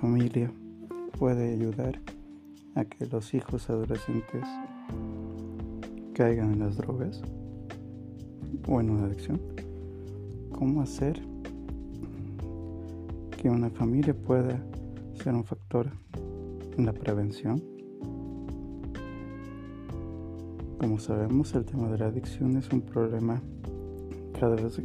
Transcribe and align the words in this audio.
familia 0.00 0.50
puede 1.18 1.52
ayudar 1.52 2.00
a 2.74 2.86
que 2.86 3.04
los 3.04 3.34
hijos 3.34 3.68
adolescentes 3.68 4.46
caigan 6.14 6.54
en 6.54 6.60
las 6.60 6.78
drogas 6.78 7.20
o 8.66 8.80
en 8.80 8.90
una 8.90 9.04
adicción? 9.04 9.38
¿Cómo 10.52 10.80
hacer 10.80 11.20
que 13.36 13.50
una 13.50 13.68
familia 13.68 14.14
pueda 14.14 14.58
ser 15.22 15.34
un 15.34 15.44
factor 15.44 15.90
en 16.78 16.86
la 16.86 16.94
prevención? 16.94 17.62
Como 20.78 20.98
sabemos, 20.98 21.54
el 21.54 21.66
tema 21.66 21.90
de 21.90 21.98
la 21.98 22.06
adicción 22.06 22.56
es 22.56 22.70
un 22.72 22.80
problema 22.80 23.42
cada 24.38 24.56
vez 24.56 24.80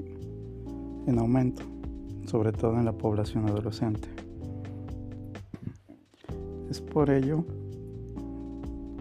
en 1.07 1.19
aumento, 1.19 1.63
sobre 2.25 2.51
todo 2.51 2.77
en 2.77 2.83
la 2.83 2.91
población 2.91 3.47
adolescente. 3.47 4.14
Es 6.75 6.81
por 6.81 7.09
ello 7.09 7.41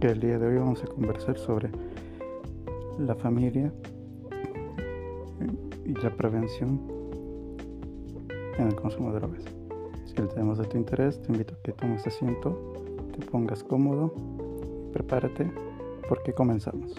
que 0.01 0.06
el 0.06 0.20
día 0.20 0.38
de 0.38 0.46
hoy 0.46 0.59
vamos 0.59 0.80
a 0.84 0.87
conversar 0.87 1.37
sobre 1.37 1.73
la 3.00 3.16
familia 3.16 3.73
y 5.84 5.92
la 5.95 6.16
prevención 6.16 6.80
en 8.59 8.69
el 8.69 8.77
consumo 8.77 9.12
de 9.12 9.19
drogas. 9.19 9.42
Si 10.05 10.14
el 10.23 10.28
tema 10.28 10.55
de 10.55 10.64
tu 10.66 10.77
interés, 10.77 11.20
te 11.20 11.33
invito 11.33 11.55
a 11.55 11.62
que 11.64 11.73
tomes 11.73 12.06
asiento, 12.06 12.74
te 13.19 13.27
pongas 13.27 13.64
cómodo 13.64 14.14
prepárate 14.92 15.50
porque 16.09 16.33
comenzamos. 16.33 16.95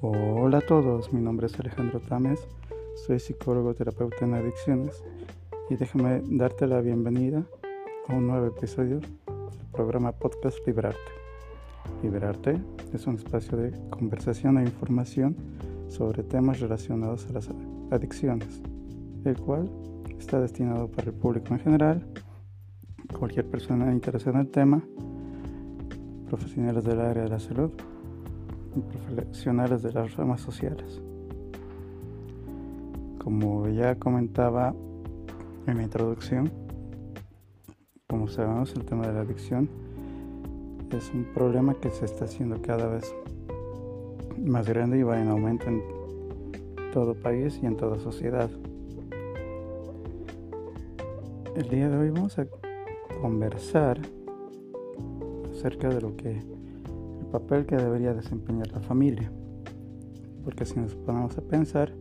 Hola 0.00 0.58
a 0.58 0.62
todos, 0.62 1.12
mi 1.12 1.20
nombre 1.20 1.48
es 1.48 1.60
Alejandro 1.60 2.00
Tames, 2.00 2.48
soy 3.06 3.20
psicólogo 3.20 3.74
terapeuta 3.74 4.24
en 4.24 4.32
adicciones 4.32 5.04
y 5.68 5.76
déjame 5.76 6.22
darte 6.24 6.66
la 6.66 6.80
bienvenida 6.80 7.44
un 8.08 8.28
nuevo 8.28 8.46
episodio 8.46 9.00
del 9.00 9.66
programa 9.72 10.12
Podcast 10.12 10.58
Liberarte. 10.64 11.00
Liberarte 12.02 12.60
es 12.92 13.06
un 13.06 13.16
espacio 13.16 13.58
de 13.58 13.72
conversación 13.90 14.58
e 14.58 14.62
información 14.62 15.36
sobre 15.88 16.22
temas 16.22 16.60
relacionados 16.60 17.26
a 17.28 17.32
las 17.32 17.48
adicciones, 17.90 18.62
el 19.24 19.36
cual 19.40 19.68
está 20.18 20.40
destinado 20.40 20.88
para 20.88 21.08
el 21.08 21.14
público 21.14 21.54
en 21.54 21.60
general, 21.60 22.06
cualquier 23.18 23.46
persona 23.46 23.92
interesada 23.92 24.38
en 24.38 24.46
el 24.46 24.50
tema, 24.52 24.82
profesionales 26.28 26.84
del 26.84 27.00
área 27.00 27.24
de 27.24 27.30
la 27.30 27.40
salud 27.40 27.72
y 28.76 28.80
profesionales 28.80 29.82
de 29.82 29.92
las 29.92 30.14
ramas 30.14 30.40
sociales. 30.40 31.02
Como 33.18 33.68
ya 33.68 33.96
comentaba 33.96 34.74
en 35.66 35.76
la 35.76 35.82
introducción, 35.82 36.65
como 38.08 38.28
sabemos 38.28 38.72
el 38.76 38.84
tema 38.84 39.06
de 39.08 39.14
la 39.14 39.20
adicción 39.22 39.68
es 40.92 41.10
un 41.12 41.24
problema 41.34 41.74
que 41.74 41.90
se 41.90 42.04
está 42.04 42.26
haciendo 42.26 42.62
cada 42.62 42.86
vez 42.86 43.12
más 44.38 44.68
grande 44.68 44.98
y 44.98 45.02
va 45.02 45.20
en 45.20 45.28
aumento 45.28 45.66
en 45.66 45.82
todo 46.92 47.14
país 47.14 47.58
y 47.62 47.66
en 47.66 47.76
toda 47.76 47.98
sociedad. 47.98 48.48
El 51.56 51.68
día 51.68 51.88
de 51.88 51.96
hoy 51.96 52.10
vamos 52.10 52.38
a 52.38 52.46
conversar 53.20 54.00
acerca 55.50 55.88
de 55.88 56.00
lo 56.00 56.16
que 56.16 56.30
el 56.30 57.26
papel 57.32 57.66
que 57.66 57.76
debería 57.76 58.14
desempeñar 58.14 58.70
la 58.70 58.80
familia. 58.80 59.32
Porque 60.44 60.64
si 60.64 60.78
nos 60.78 60.94
ponemos 60.94 61.36
a 61.36 61.42
pensar, 61.42 61.92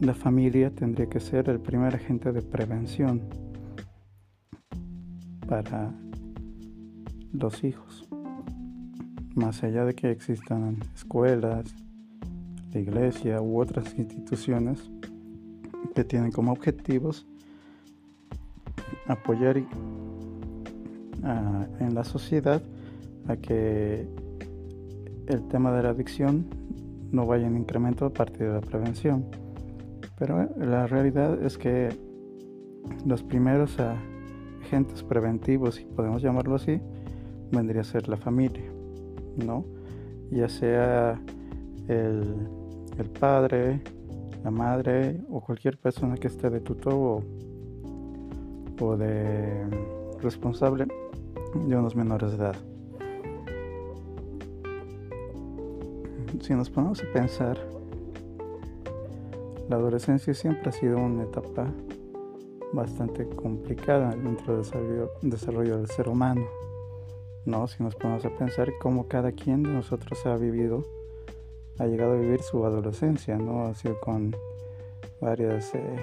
la 0.00 0.14
familia 0.14 0.70
tendría 0.70 1.08
que 1.08 1.20
ser 1.20 1.48
el 1.48 1.58
primer 1.58 1.94
agente 1.94 2.32
de 2.32 2.42
prevención 2.42 3.47
para 5.48 5.92
los 7.32 7.64
hijos. 7.64 8.06
Más 9.34 9.62
allá 9.64 9.84
de 9.84 9.94
que 9.94 10.10
existan 10.10 10.78
escuelas, 10.94 11.74
la 12.72 12.80
iglesia 12.80 13.40
u 13.40 13.60
otras 13.60 13.98
instituciones 13.98 14.90
que 15.94 16.04
tienen 16.04 16.30
como 16.30 16.52
objetivos 16.52 17.26
apoyar 19.06 19.56
en 21.80 21.94
la 21.94 22.04
sociedad 22.04 22.62
a 23.26 23.36
que 23.36 24.06
el 25.26 25.48
tema 25.48 25.72
de 25.72 25.82
la 25.82 25.90
adicción 25.90 26.46
no 27.10 27.26
vaya 27.26 27.46
en 27.46 27.56
incremento 27.56 28.06
a 28.06 28.10
partir 28.10 28.46
de 28.48 28.52
la 28.52 28.60
prevención. 28.60 29.24
Pero 30.18 30.42
eh, 30.42 30.48
la 30.58 30.86
realidad 30.86 31.42
es 31.42 31.58
que 31.58 31.90
los 33.06 33.22
primeros 33.22 33.76
agentes 34.68 35.02
preventivos, 35.02 35.76
si 35.76 35.84
podemos 35.84 36.20
llamarlo 36.22 36.56
así, 36.56 36.78
vendría 37.50 37.80
a 37.80 37.84
ser 37.84 38.06
la 38.08 38.18
familia, 38.18 38.70
¿no? 39.44 39.64
Ya 40.30 40.48
sea 40.48 41.18
el, 41.88 42.48
el 42.98 43.10
padre, 43.18 43.80
la 44.44 44.50
madre 44.50 45.22
o 45.30 45.40
cualquier 45.40 45.78
persona 45.78 46.16
que 46.16 46.26
esté 46.26 46.50
de 46.50 46.60
tutor 46.60 46.92
o, 46.94 47.22
o 48.80 48.96
de 48.96 49.64
responsable 50.20 50.86
de 51.66 51.76
unos 51.76 51.96
menores 51.96 52.32
de 52.32 52.36
edad. 52.36 52.56
Si 56.42 56.54
nos 56.54 56.68
ponemos 56.68 57.02
a 57.02 57.12
pensar, 57.12 57.58
la 59.70 59.76
adolescencia 59.76 60.34
siempre 60.34 60.68
ha 60.68 60.72
sido 60.72 60.98
una 60.98 61.22
etapa 61.22 61.66
bastante 62.72 63.28
complicada 63.28 64.10
dentro 64.10 64.56
del 64.56 64.64
desarrollo, 65.22 65.78
del 65.78 65.88
ser 65.88 66.08
humano. 66.08 66.46
¿no? 67.46 67.66
Si 67.66 67.82
nos 67.82 67.94
ponemos 67.94 68.24
a 68.24 68.30
pensar 68.30 68.70
cómo 68.80 69.08
cada 69.08 69.32
quien 69.32 69.62
de 69.62 69.70
nosotros 69.70 70.24
ha 70.26 70.36
vivido, 70.36 70.84
ha 71.78 71.86
llegado 71.86 72.12
a 72.12 72.16
vivir 72.16 72.42
su 72.42 72.64
adolescencia, 72.64 73.38
¿no? 73.38 73.66
Ha 73.66 73.74
sido 73.74 73.98
con 74.00 74.34
varias 75.20 75.74
eh, 75.74 75.96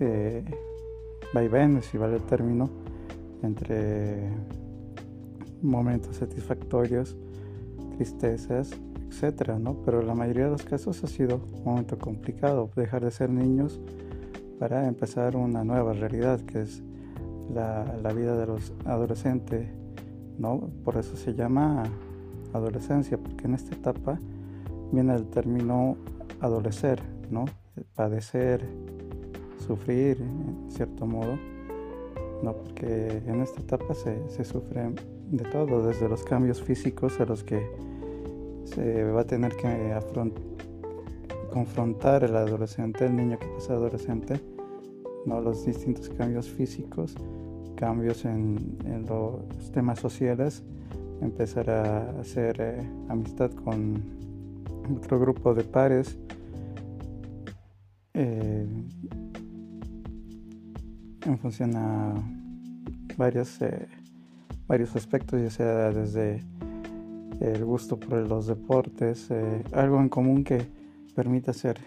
eh, 0.00 0.44
vaivenes, 1.34 1.86
si 1.86 1.98
vale 1.98 2.16
el 2.16 2.22
término, 2.22 2.70
entre 3.42 4.30
momentos 5.60 6.16
satisfactorios, 6.16 7.16
tristezas, 7.96 8.70
etcétera, 9.08 9.58
¿no? 9.58 9.74
Pero 9.84 10.02
la 10.02 10.14
mayoría 10.14 10.44
de 10.44 10.50
los 10.50 10.62
casos 10.62 11.02
ha 11.04 11.08
sido 11.08 11.40
un 11.52 11.64
momento 11.64 11.98
complicado, 11.98 12.70
dejar 12.76 13.04
de 13.04 13.10
ser 13.10 13.28
niños 13.28 13.80
para 14.62 14.86
empezar 14.86 15.34
una 15.34 15.64
nueva 15.64 15.92
realidad 15.92 16.40
que 16.42 16.62
es 16.62 16.84
la, 17.52 17.84
la 18.00 18.12
vida 18.12 18.36
de 18.36 18.46
los 18.46 18.72
adolescentes, 18.84 19.66
¿no? 20.38 20.70
Por 20.84 20.96
eso 20.98 21.16
se 21.16 21.34
llama 21.34 21.82
adolescencia, 22.52 23.18
porque 23.18 23.46
en 23.46 23.54
esta 23.54 23.74
etapa 23.74 24.20
viene 24.92 25.16
el 25.16 25.26
término 25.26 25.96
adolecer, 26.38 27.02
¿no? 27.28 27.46
Padecer, 27.96 28.64
sufrir, 29.66 30.18
en 30.20 30.70
cierto 30.70 31.06
modo, 31.06 31.36
¿no? 32.44 32.52
Porque 32.52 33.20
en 33.26 33.40
esta 33.40 33.60
etapa 33.62 33.94
se, 33.94 34.28
se 34.28 34.44
sufre 34.44 34.94
de 35.32 35.42
todo, 35.50 35.84
desde 35.84 36.08
los 36.08 36.22
cambios 36.22 36.62
físicos 36.62 37.18
a 37.18 37.24
los 37.24 37.42
que 37.42 37.68
se 38.62 39.02
va 39.10 39.22
a 39.22 39.26
tener 39.26 39.56
que 39.56 39.92
confrontar 41.52 42.22
el 42.22 42.36
adolescente, 42.36 43.06
el 43.06 43.16
niño 43.16 43.40
que 43.40 43.48
pasa 43.48 43.72
adolescente, 43.72 44.51
¿no? 45.26 45.40
los 45.40 45.64
distintos 45.64 46.08
cambios 46.10 46.48
físicos, 46.48 47.14
cambios 47.76 48.24
en, 48.24 48.78
los 49.08 49.72
temas 49.72 49.98
sociales, 49.98 50.62
empezar 51.20 51.70
a 51.70 52.20
hacer 52.20 52.56
eh, 52.60 52.90
amistad 53.08 53.50
con 53.50 54.02
otro 54.96 55.18
grupo 55.18 55.54
de 55.54 55.64
pares. 55.64 56.18
Eh, 58.14 58.66
en 61.24 61.38
función 61.38 61.76
a 61.76 62.14
varios, 63.16 63.60
eh, 63.62 63.86
varios 64.66 64.94
aspectos, 64.96 65.40
ya 65.40 65.50
sea 65.50 65.90
desde 65.90 66.42
el 67.40 67.64
gusto 67.64 67.98
por 67.98 68.18
los 68.28 68.46
deportes, 68.46 69.28
algo 69.72 70.00
en 70.00 70.08
común 70.08 70.44
que 70.44 70.66
permita 71.14 71.50
hacer, 71.50 71.78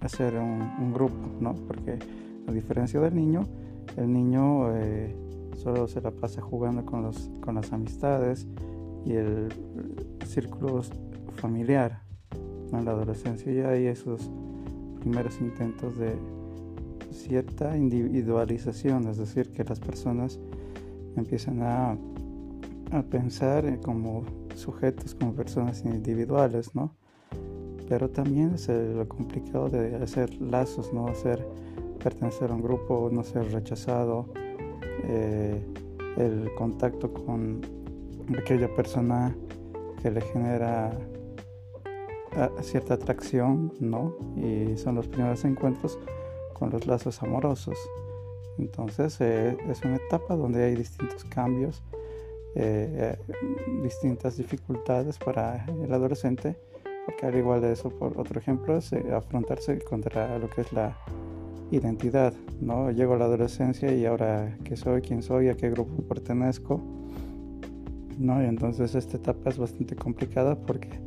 hacer 0.00 0.36
un, 0.36 0.92
grupo, 0.92 1.14
¿no? 1.40 1.54
Porque 1.54 1.98
a 2.48 2.52
diferencia 2.52 2.98
del 3.00 3.14
niño, 3.14 3.46
el 3.96 4.12
niño 4.12 4.74
eh, 4.76 5.14
solo 5.56 5.86
se 5.86 6.00
la 6.00 6.10
pasa 6.10 6.40
jugando 6.40 6.84
con, 6.86 7.02
los, 7.02 7.30
con 7.40 7.56
las 7.56 7.72
amistades 7.72 8.46
y 9.04 9.12
el, 9.12 9.48
círculo 10.24 10.82
familiar. 11.36 12.02
En 12.72 12.84
la 12.84 12.90
adolescencia 12.90 13.50
ya 13.50 13.70
hay 13.70 13.86
esos 13.86 14.30
primeros 15.00 15.40
intentos 15.40 15.96
de 15.96 16.14
cierta 17.10 17.76
individualización, 17.76 19.08
es 19.08 19.16
decir, 19.16 19.50
que 19.52 19.64
las 19.64 19.80
personas 19.80 20.38
empiezan 21.16 21.62
a, 21.62 21.96
a 22.92 23.02
pensar 23.02 23.80
como 23.80 24.24
sujetos, 24.54 25.14
como 25.14 25.32
personas 25.32 25.82
individuales, 25.84 26.74
¿no? 26.74 26.94
Pero 27.88 28.10
también 28.10 28.52
es 28.54 28.68
lo 28.68 29.08
complicado 29.08 29.70
de 29.70 29.96
hacer 29.96 30.34
lazos, 30.42 30.92
¿no? 30.92 31.08
Hacer 31.08 31.46
pertenecer 31.98 32.50
a 32.50 32.54
un 32.54 32.62
grupo, 32.62 33.08
no 33.12 33.22
ser 33.24 33.50
rechazado, 33.52 34.26
eh, 35.04 35.60
el 36.16 36.50
contacto 36.56 37.12
con 37.12 37.60
aquella 38.36 38.74
persona 38.74 39.36
que 40.02 40.10
le 40.10 40.20
genera 40.20 40.90
ah, 42.36 42.50
cierta 42.60 42.94
atracción, 42.94 43.72
¿no? 43.80 44.16
Y 44.36 44.76
son 44.76 44.96
los 44.96 45.08
primeros 45.08 45.44
encuentros 45.44 45.98
con 46.54 46.70
los 46.70 46.86
lazos 46.86 47.22
amorosos. 47.22 47.78
Entonces 48.58 49.20
eh, 49.20 49.56
es 49.68 49.82
una 49.84 49.96
etapa 49.96 50.34
donde 50.34 50.64
hay 50.64 50.74
distintos 50.74 51.24
cambios, 51.24 51.82
eh, 52.54 53.16
distintas 53.82 54.36
dificultades 54.36 55.18
para 55.18 55.64
el 55.66 55.92
adolescente, 55.92 56.56
porque 57.06 57.26
al 57.26 57.36
igual 57.36 57.60
de 57.60 57.72
eso, 57.72 57.90
por 57.90 58.18
otro 58.18 58.40
ejemplo, 58.40 58.76
es 58.76 58.92
afrontarse 58.92 59.78
contra 59.78 60.38
lo 60.38 60.50
que 60.50 60.62
es 60.62 60.72
la 60.72 60.98
identidad, 61.70 62.32
¿no? 62.60 62.90
Llego 62.90 63.14
a 63.14 63.18
la 63.18 63.26
adolescencia 63.26 63.94
y 63.94 64.06
ahora 64.06 64.56
qué 64.64 64.76
soy, 64.76 65.02
quién 65.02 65.22
soy, 65.22 65.48
a 65.48 65.56
qué 65.56 65.70
grupo 65.70 66.02
pertenezco, 66.02 66.80
¿no? 68.18 68.42
Y 68.42 68.46
entonces 68.46 68.94
esta 68.94 69.16
etapa 69.16 69.50
es 69.50 69.58
bastante 69.58 69.96
complicada 69.96 70.56
porque 70.56 71.00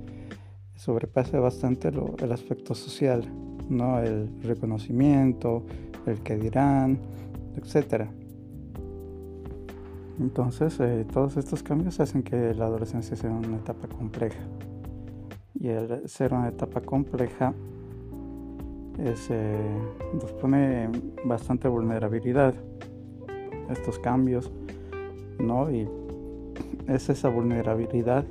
sobrepasa 0.75 1.39
bastante 1.39 1.89
el 1.89 2.31
aspecto 2.31 2.75
social, 2.75 3.23
¿no? 3.69 3.99
El 3.99 4.29
reconocimiento, 4.41 5.63
el 6.05 6.21
que 6.21 6.37
dirán, 6.37 6.99
etc. 7.55 8.05
Entonces, 10.19 10.79
eh, 10.79 11.05
todos 11.11 11.37
estos 11.37 11.63
cambios 11.63 11.99
hacen 11.99 12.23
que 12.23 12.53
la 12.53 12.65
adolescencia 12.65 13.15
sea 13.15 13.31
una 13.31 13.57
etapa 13.57 13.87
compleja. 13.87 14.41
Y 15.59 15.67
el 15.67 16.07
ser 16.07 16.33
una 16.33 16.49
etapa 16.49 16.81
compleja 16.81 17.53
es, 18.97 19.27
eh, 19.29 19.57
nos 20.13 20.31
pone 20.33 20.89
bastante 21.25 21.67
vulnerabilidad 21.67 22.53
estos 23.69 23.99
cambios, 23.99 24.51
¿no? 25.39 25.71
Y 25.71 25.87
es 26.87 27.09
esa 27.09 27.29
vulnerabilidad 27.29 28.25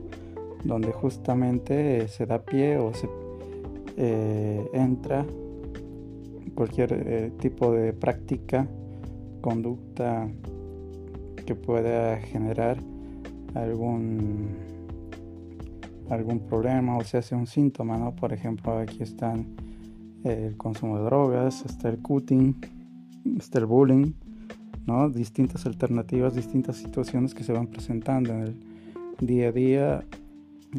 donde 0.65 0.93
justamente 0.93 2.07
se 2.09 2.27
da 2.27 2.43
pie 2.43 2.79
o 2.79 2.93
se 2.93 3.09
eh, 3.97 4.69
entra 4.73 5.25
cualquier 6.55 6.93
eh, 6.93 7.33
tipo 7.39 7.73
de 7.73 7.93
práctica, 7.93 8.69
conducta 9.41 10.29
que 11.47 11.55
pueda 11.55 12.19
generar 12.19 12.79
algún 13.55 14.71
algún 16.11 16.41
problema 16.41 16.97
o 16.97 17.05
se 17.05 17.19
hace 17.19 17.35
un 17.37 17.47
síntoma, 17.47 17.97
¿no? 17.97 18.15
Por 18.15 18.33
ejemplo, 18.33 18.77
aquí 18.79 19.03
están 19.03 19.47
el 20.25 20.57
consumo 20.57 20.99
de 20.99 21.05
drogas, 21.05 21.65
está 21.65 21.89
el 21.89 21.99
cutting, 21.99 22.55
está 23.39 23.59
el 23.59 23.67
bullying, 23.67 24.13
¿no? 24.87 25.09
distintas 25.09 25.67
alternativas, 25.67 26.35
distintas 26.35 26.77
situaciones 26.77 27.35
que 27.35 27.45
se 27.45 27.53
van 27.53 27.67
presentando 27.67 28.33
en 28.33 28.43
el 28.43 28.57
día 29.21 29.49
a 29.49 29.53
día 29.53 30.05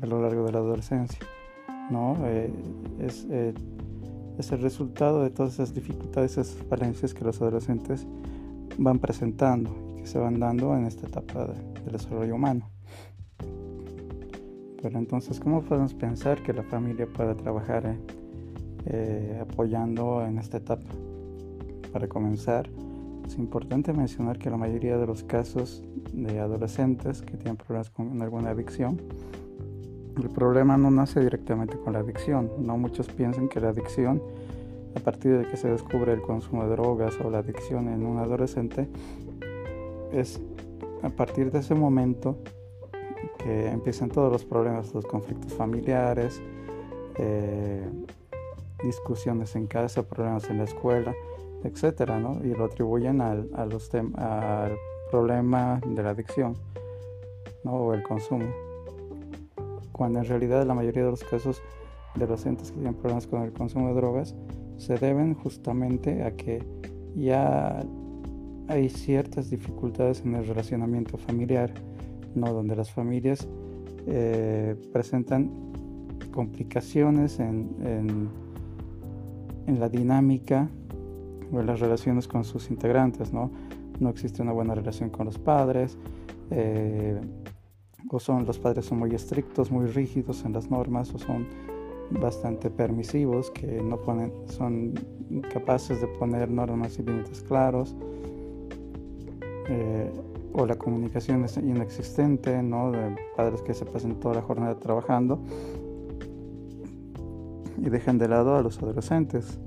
a 0.02 0.06
lo 0.06 0.22
largo 0.22 0.46
de 0.46 0.52
la 0.52 0.60
adolescencia. 0.60 1.20
¿no? 1.90 2.18
Eh, 2.26 2.52
es, 3.00 3.28
eh, 3.30 3.54
es, 4.38 4.52
el 4.52 4.62
resultado 4.62 5.24
de 5.24 5.30
todas 5.30 5.54
esas 5.54 5.74
dificultades, 5.74 6.38
esas 6.38 6.54
falencias 6.70 7.14
que 7.14 7.24
los 7.24 7.42
adolescentes 7.42 8.08
van 8.78 9.00
presentando 9.00 9.76
y 9.98 10.02
que 10.02 10.08
se 10.08 10.20
van 10.20 10.40
dando 10.40 10.76
en 10.76 10.86
esta 10.86 11.08
etapa 11.08 11.48
del 11.48 11.92
desarrollo 11.92 12.36
humano. 12.36 12.70
Pero 14.82 14.98
entonces, 14.98 15.40
¿cómo 15.40 15.62
podemos 15.62 15.94
pensar 15.94 16.42
que 16.42 16.54
la 16.54 16.64
familia 16.64 17.06
pueda 17.06 17.36
trabajar 17.36 17.86
en 17.86 17.92
eh, 17.92 18.21
apoyando 19.40 20.26
en 20.26 20.38
esta 20.38 20.58
etapa. 20.58 20.90
Para 21.92 22.08
comenzar, 22.08 22.70
es 23.26 23.38
importante 23.38 23.94
mencionar 23.94 24.38
que 24.38 24.50
la 24.50 24.58
mayoría 24.58 24.98
de 24.98 25.06
los 25.06 25.24
casos 25.24 25.84
de 26.14 26.40
adolescentes 26.40 27.22
que 27.22 27.38
tienen 27.38 27.58
problemas 27.58 27.90
con 27.90 28.22
alguna 28.22 28.50
adicción, 28.50 29.00
el 30.22 30.30
problema 30.30 30.78
no 30.78 30.92
nace 30.92 31.22
directamente 31.22 31.78
con 31.78 31.94
la 31.94 32.00
adicción. 32.00 32.52
No 32.60 32.78
muchos 32.78 33.08
piensan 33.08 33.48
que 33.48 33.60
la 33.60 33.70
adicción, 33.70 34.22
a 34.96 35.00
partir 35.00 35.38
de 35.38 35.48
que 35.48 35.58
se 35.58 35.70
descubre 35.70 36.14
el 36.14 36.22
consumo 36.22 36.64
de 36.64 36.72
drogas 36.72 37.18
o 37.24 37.30
la 37.30 37.40
adicción 37.40 37.88
en 37.88 38.06
un 38.06 38.18
adolescente, 38.18 38.88
es 40.12 40.42
a 41.02 41.10
partir 41.10 41.52
de 41.52 41.60
ese 41.60 41.76
momento 41.76 42.38
que 43.38 43.70
empiezan 43.70 44.10
todos 44.10 44.32
los 44.32 44.44
problemas, 44.44 44.94
los 44.94 45.06
conflictos 45.06 45.54
familiares, 45.54 46.42
eh, 47.18 47.88
discusiones 48.84 49.56
en 49.56 49.68
casa, 49.68 50.04
problemas 50.04 50.50
en 50.50 50.58
la 50.60 50.64
escuela, 50.66 51.14
etcétera, 51.64 52.20
¿no? 52.20 52.44
Y 52.44 52.54
lo 52.54 52.66
atribuyen 52.66 53.22
al, 53.22 53.50
a 53.54 53.66
los 53.66 53.94
al 53.94 54.76
problema 55.10 55.80
de 55.86 56.04
la 56.04 56.12
adicción, 56.12 56.56
¿no? 57.64 57.74
O 57.74 57.94
el 57.94 58.04
consumo. 58.04 58.46
Cuando 59.92 60.20
en 60.20 60.26
realidad 60.26 60.66
la 60.66 60.74
mayoría 60.74 61.04
de 61.04 61.12
los 61.12 61.24
casos 61.24 61.62
de 62.16 62.24
adolescentes 62.24 62.72
que 62.72 62.78
tienen 62.78 62.96
problemas 62.96 63.28
con 63.28 63.44
el 63.44 63.54
consumo 63.54 63.90
de 63.90 63.94
drogas 63.94 64.36
se 64.78 64.96
deben 64.96 65.36
justamente 65.36 66.24
a 66.24 66.36
que 66.36 66.64
ya 67.16 67.84
hay 68.68 68.90
ciertas 68.90 69.50
dificultades 69.50 70.22
en 70.22 70.36
el 70.36 70.48
relacionamiento 70.48 71.18
familiar, 71.18 71.74
¿no? 72.36 72.54
Donde 72.54 72.76
las 72.76 72.92
familias 72.92 73.48
eh, 74.08 74.76
presentan 74.92 75.52
complicaciones 76.32 77.40
en 77.40 78.30
la 79.68 79.90
dinámica 79.90 80.70
o 81.52 81.60
en 81.60 81.66
las 81.66 81.80
relaciones 81.80 82.28
con 82.28 82.44
sus 82.44 82.70
integrantes, 82.70 83.34
¿no? 83.34 83.52
No 84.00 84.10
existe 84.10 84.42
una 84.42 84.52
buena 84.52 84.74
relación 84.74 85.10
con 85.10 85.26
los 85.26 85.38
padres, 85.38 85.98
eh, 86.50 87.20
o 88.10 88.20
son 88.20 88.46
los 88.46 88.58
padres 88.60 88.86
son 88.86 89.00
muy 89.00 89.14
estrictos, 89.14 89.72
muy 89.72 89.86
rígidos 89.86 90.44
en 90.46 90.54
las 90.54 90.70
normas, 90.70 91.14
o 91.14 91.20
son 91.20 91.48
bastante 92.10 92.70
permisivos, 92.70 93.52
que 93.52 93.82
no 93.82 93.98
ponen, 93.98 94.34
son 94.48 94.94
capaces 95.54 96.02
de 96.02 96.08
poner 96.08 96.50
normas 96.50 97.00
y 97.00 97.04
límites 97.04 97.42
claros, 97.42 97.96
eh, 99.70 100.12
o 100.54 100.66
la 100.66 100.76
comunicación 100.76 101.46
es 101.46 101.56
inexistente, 101.58 102.62
¿no? 102.62 102.92
De 102.92 103.16
padres 103.38 103.62
que 103.62 103.74
se 103.74 103.86
pasan 103.86 104.16
toda 104.20 104.36
la 104.36 104.42
jornada 104.42 104.78
trabajando 104.80 105.40
y 107.82 107.90
dejan 107.90 108.20
de 108.20 108.28
lado 108.28 108.56
a 108.56 108.62
los 108.62 108.78
adolescentes, 108.82 109.60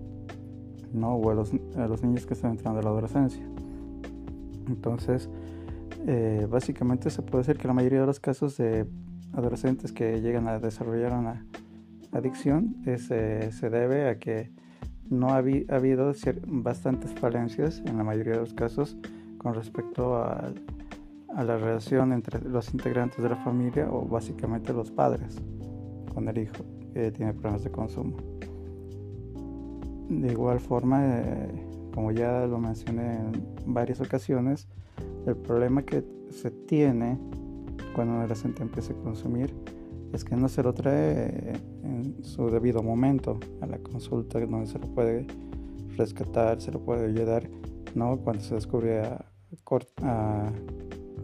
¿no? 0.92 1.16
O 1.16 1.30
a 1.30 1.34
los, 1.34 1.52
niños 2.02 2.26
que 2.26 2.34
están 2.34 2.52
entrando 2.52 2.78
a 2.78 2.82
la 2.82 2.90
adolescencia. 2.90 3.44
Entonces, 4.68 5.28
eh, 6.06 6.46
básicamente 6.48 7.10
se 7.10 7.22
puede 7.22 7.44
decir 7.44 7.58
que 7.58 7.66
la 7.66 7.74
mayoría 7.74 8.00
de 8.00 8.06
los 8.06 8.20
casos 8.20 8.56
de 8.56 8.86
adolescentes 9.32 9.92
que 9.92 10.20
llegan 10.20 10.46
a 10.46 10.60
desarrollar 10.60 11.12
una 11.12 11.44
adicción 12.12 12.76
eh, 12.86 12.98
se 12.98 13.70
debe 13.70 14.08
a 14.08 14.18
que 14.18 14.52
no 15.10 15.30
ha, 15.30 15.38
habido 15.38 16.12
bastantes 16.46 17.12
falencias 17.14 17.82
en 17.84 17.98
la 17.98 18.04
mayoría 18.04 18.34
de 18.34 18.40
los 18.40 18.54
casos 18.54 18.96
con 19.38 19.54
respecto 19.54 20.16
a, 20.16 20.52
a, 21.34 21.44
la 21.44 21.58
relación 21.58 22.12
entre 22.12 22.40
los 22.48 22.72
integrantes 22.72 23.22
de 23.22 23.28
la 23.28 23.36
familia 23.36 23.88
o 23.90 24.06
básicamente 24.06 24.72
los 24.72 24.90
padres 24.92 25.36
con 26.14 26.28
el 26.28 26.38
hijo 26.38 26.64
tiene 26.94 27.32
problemas 27.32 27.64
de 27.64 27.70
consumo. 27.70 28.16
De 30.08 30.30
igual 30.30 30.60
forma, 30.60 31.00
eh, 31.02 31.66
como 31.92 32.12
ya 32.12 32.46
lo 32.46 32.58
mencioné 32.58 33.16
en 33.16 33.32
varias 33.66 34.00
ocasiones, 34.00 34.68
el 35.26 35.36
problema 35.36 35.82
que 35.82 36.04
se 36.30 36.50
tiene 36.50 37.18
cuando 37.94 38.14
un 38.14 38.18
adolescente 38.20 38.62
empieza 38.62 38.92
a 38.92 38.96
consumir 38.96 39.54
es 40.12 40.24
que 40.24 40.36
no 40.36 40.48
se 40.48 40.62
lo 40.62 40.72
trae 40.74 41.54
en 41.82 42.22
su 42.22 42.50
debido 42.50 42.82
momento 42.82 43.38
a 43.60 43.66
la 43.66 43.78
consulta 43.78 44.38
donde 44.40 44.66
se 44.66 44.78
lo 44.78 44.86
puede 44.88 45.26
rescatar, 45.96 46.60
se 46.60 46.70
lo 46.70 46.80
puede 46.80 47.06
ayudar, 47.06 47.48
¿no? 47.94 48.18
Cuando 48.18 48.42
se 48.42 48.54
descubre 48.54 49.02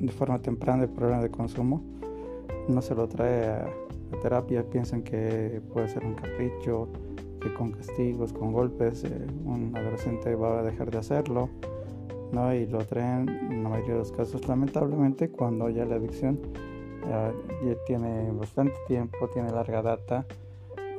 de 0.01 0.13
forma 0.13 0.41
temprana 0.41 0.85
el 0.85 0.91
problema 0.91 1.23
de 1.23 1.31
consumo, 1.31 1.85
no 2.69 2.83
se 2.83 2.95
lo 2.95 3.09
trae 3.09 3.47
a, 3.49 3.69
la 4.11 4.19
terapia 4.21 4.63
piensan 4.63 5.03
que 5.03 5.61
puede 5.73 5.89
ser 5.89 6.05
un 6.05 6.15
capricho, 6.15 6.89
que 7.41 7.53
con 7.55 7.73
castigos, 7.73 8.33
con 8.33 8.53
golpes, 8.53 9.05
eh, 9.05 9.27
un 9.45 9.73
adolescente 9.77 10.35
va 10.35 10.61
a 10.61 10.63
dejar 10.63 10.91
de 10.91 10.99
hacerlo, 10.99 11.49
¿no? 12.33 12.55
Y 12.55 12.67
lo 12.67 12.85
traen 12.85 13.29
en 13.29 13.63
la 13.63 13.69
mayoría 13.71 13.95
de 13.95 13.99
los 14.01 14.13
casos, 14.13 14.47
lamentablemente, 14.47 15.31
cuando 15.31 15.69
ya 15.71 15.85
la 15.85 15.97
adicción 15.97 16.39
ya 17.09 17.33
tiene 17.87 18.31
bastante 18.33 18.75
tiempo, 18.87 19.29
tiene 19.29 19.51
larga 19.51 19.83
data 19.83 20.27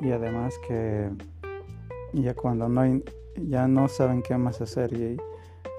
y 0.00 0.10
además 0.10 0.58
que 0.66 1.10
ya 2.12 2.34
cuando 2.34 2.68
no 2.68 3.00
ya 3.36 3.66
no 3.68 3.88
saben 3.88 4.22
qué 4.22 4.36
más 4.36 4.60
hacer 4.60 4.92
y 4.92 5.16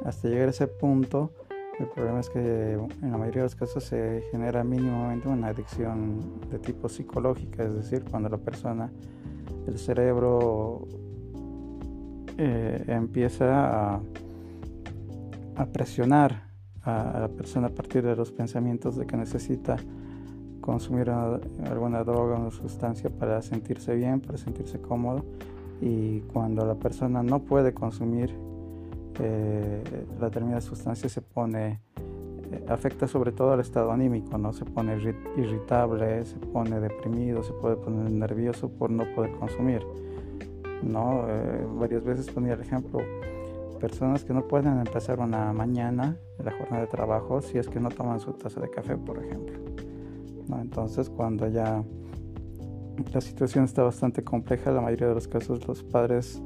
hasta 0.05 0.27
llegar 0.27 0.47
a 0.47 0.51
ese 0.51 0.67
punto 0.67 1.31
el 1.79 1.87
problema 1.87 2.19
es 2.19 2.29
que 2.29 2.73
en 2.73 3.11
la 3.11 3.17
mayoría 3.17 3.41
de 3.41 3.47
los 3.47 3.55
casos 3.55 3.83
se 3.83 4.23
genera 4.31 4.63
mínimamente 4.63 5.27
una 5.27 5.47
adicción 5.47 6.19
de 6.51 6.59
tipo 6.59 6.87
psicológica, 6.87 7.63
es 7.63 7.73
decir, 7.73 8.03
cuando 8.09 8.29
la 8.29 8.37
persona, 8.37 8.91
el 9.67 9.77
cerebro 9.79 10.87
eh, 12.37 12.83
empieza 12.87 13.95
a, 13.95 14.01
a 15.55 15.65
presionar 15.65 16.53
a, 16.83 17.19
la 17.19 17.27
persona 17.27 17.67
a 17.67 17.69
partir 17.71 18.03
de 18.03 18.15
los 18.15 18.31
pensamientos 18.31 18.95
de 18.95 19.05
que 19.05 19.17
necesita 19.17 19.77
consumir 20.61 21.09
alguna 21.09 22.03
droga 22.03 22.37
una 22.37 22.51
sustancia 22.51 23.09
para 23.09 23.41
sentirse 23.41 23.95
bien, 23.95 24.21
para 24.21 24.37
sentirse 24.37 24.79
cómodo. 24.79 25.25
Y 25.81 26.21
cuando 26.21 26.65
la 26.65 26.75
persona 26.75 27.21
no 27.21 27.39
puede 27.39 27.73
consumir 27.73 28.33
eh, 29.19 29.83
la 30.19 30.25
determinada 30.25 30.61
sustancia, 30.61 31.09
se 31.09 31.21
pone, 31.21 31.81
eh, 32.51 32.65
afecta 32.67 33.07
sobre 33.07 33.31
todo 33.31 33.51
al 33.53 33.59
estado 33.59 33.91
anímico, 33.91 34.37
¿no? 34.37 34.53
Se 34.53 34.65
pone 34.65 34.97
irritable, 35.37 36.25
se 36.25 36.37
pone 36.37 36.79
deprimido, 36.79 37.43
se 37.43 37.53
puede 37.53 37.75
poner 37.75 38.11
nervioso 38.11 38.69
por 38.69 38.89
no 38.89 39.03
poder 39.15 39.31
consumir. 39.33 39.83
¿no? 40.83 41.25
Eh, 41.27 41.65
varias 41.79 42.03
veces 42.03 42.29
ponía 42.29 42.53
el 42.53 42.61
ejemplo, 42.61 42.99
personas 43.79 44.23
que 44.23 44.33
no 44.33 44.47
pueden 44.47 44.79
empezar 44.79 45.19
una 45.19 45.51
mañana 45.53 46.17
la 46.43 46.51
jornada 46.51 46.81
de 46.81 46.87
trabajo 46.87 47.41
si 47.41 47.57
es 47.57 47.69
que 47.69 47.79
no 47.79 47.89
toman 47.89 48.19
su 48.19 48.33
taza 48.33 48.59
de 48.59 48.69
café, 48.69 48.97
por 48.97 49.23
ejemplo. 49.23 49.59
Entonces, 50.59 51.09
cuando 51.09 51.47
ya 51.47 51.83
la 53.13 53.21
situación 53.21 53.65
está 53.65 53.83
bastante 53.83 54.23
compleja, 54.23 54.71
la 54.71 54.81
mayoría 54.81 55.07
de 55.07 55.15
los 55.15 55.27
casos 55.27 55.65
los 55.67 55.83
padres 55.83 56.41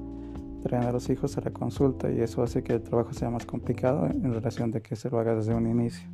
traen 0.67 0.83
a 0.83 0.91
los 0.91 1.09
hijos 1.09 1.37
a 1.37 1.41
la 1.41 1.51
consulta 1.51 2.11
y 2.11 2.19
eso 2.19 2.43
hace 2.43 2.63
que 2.63 2.73
el 2.73 2.81
trabajo 2.81 3.13
sea 3.13 3.29
más 3.29 3.45
complicado 3.45 4.05
en 4.07 4.33
relación 4.33 4.71
de 4.71 4.81
que 4.81 4.95
se 4.95 5.09
lo 5.09 5.19
haga 5.19 5.35
desde 5.35 5.55
un 5.55 5.67
inicio. 5.67 6.07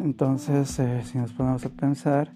Entonces, 0.00 0.78
eh, 0.78 1.02
si 1.04 1.18
nos 1.18 1.32
ponemos 1.32 1.64
a 1.64 1.68
pensar, 1.68 2.32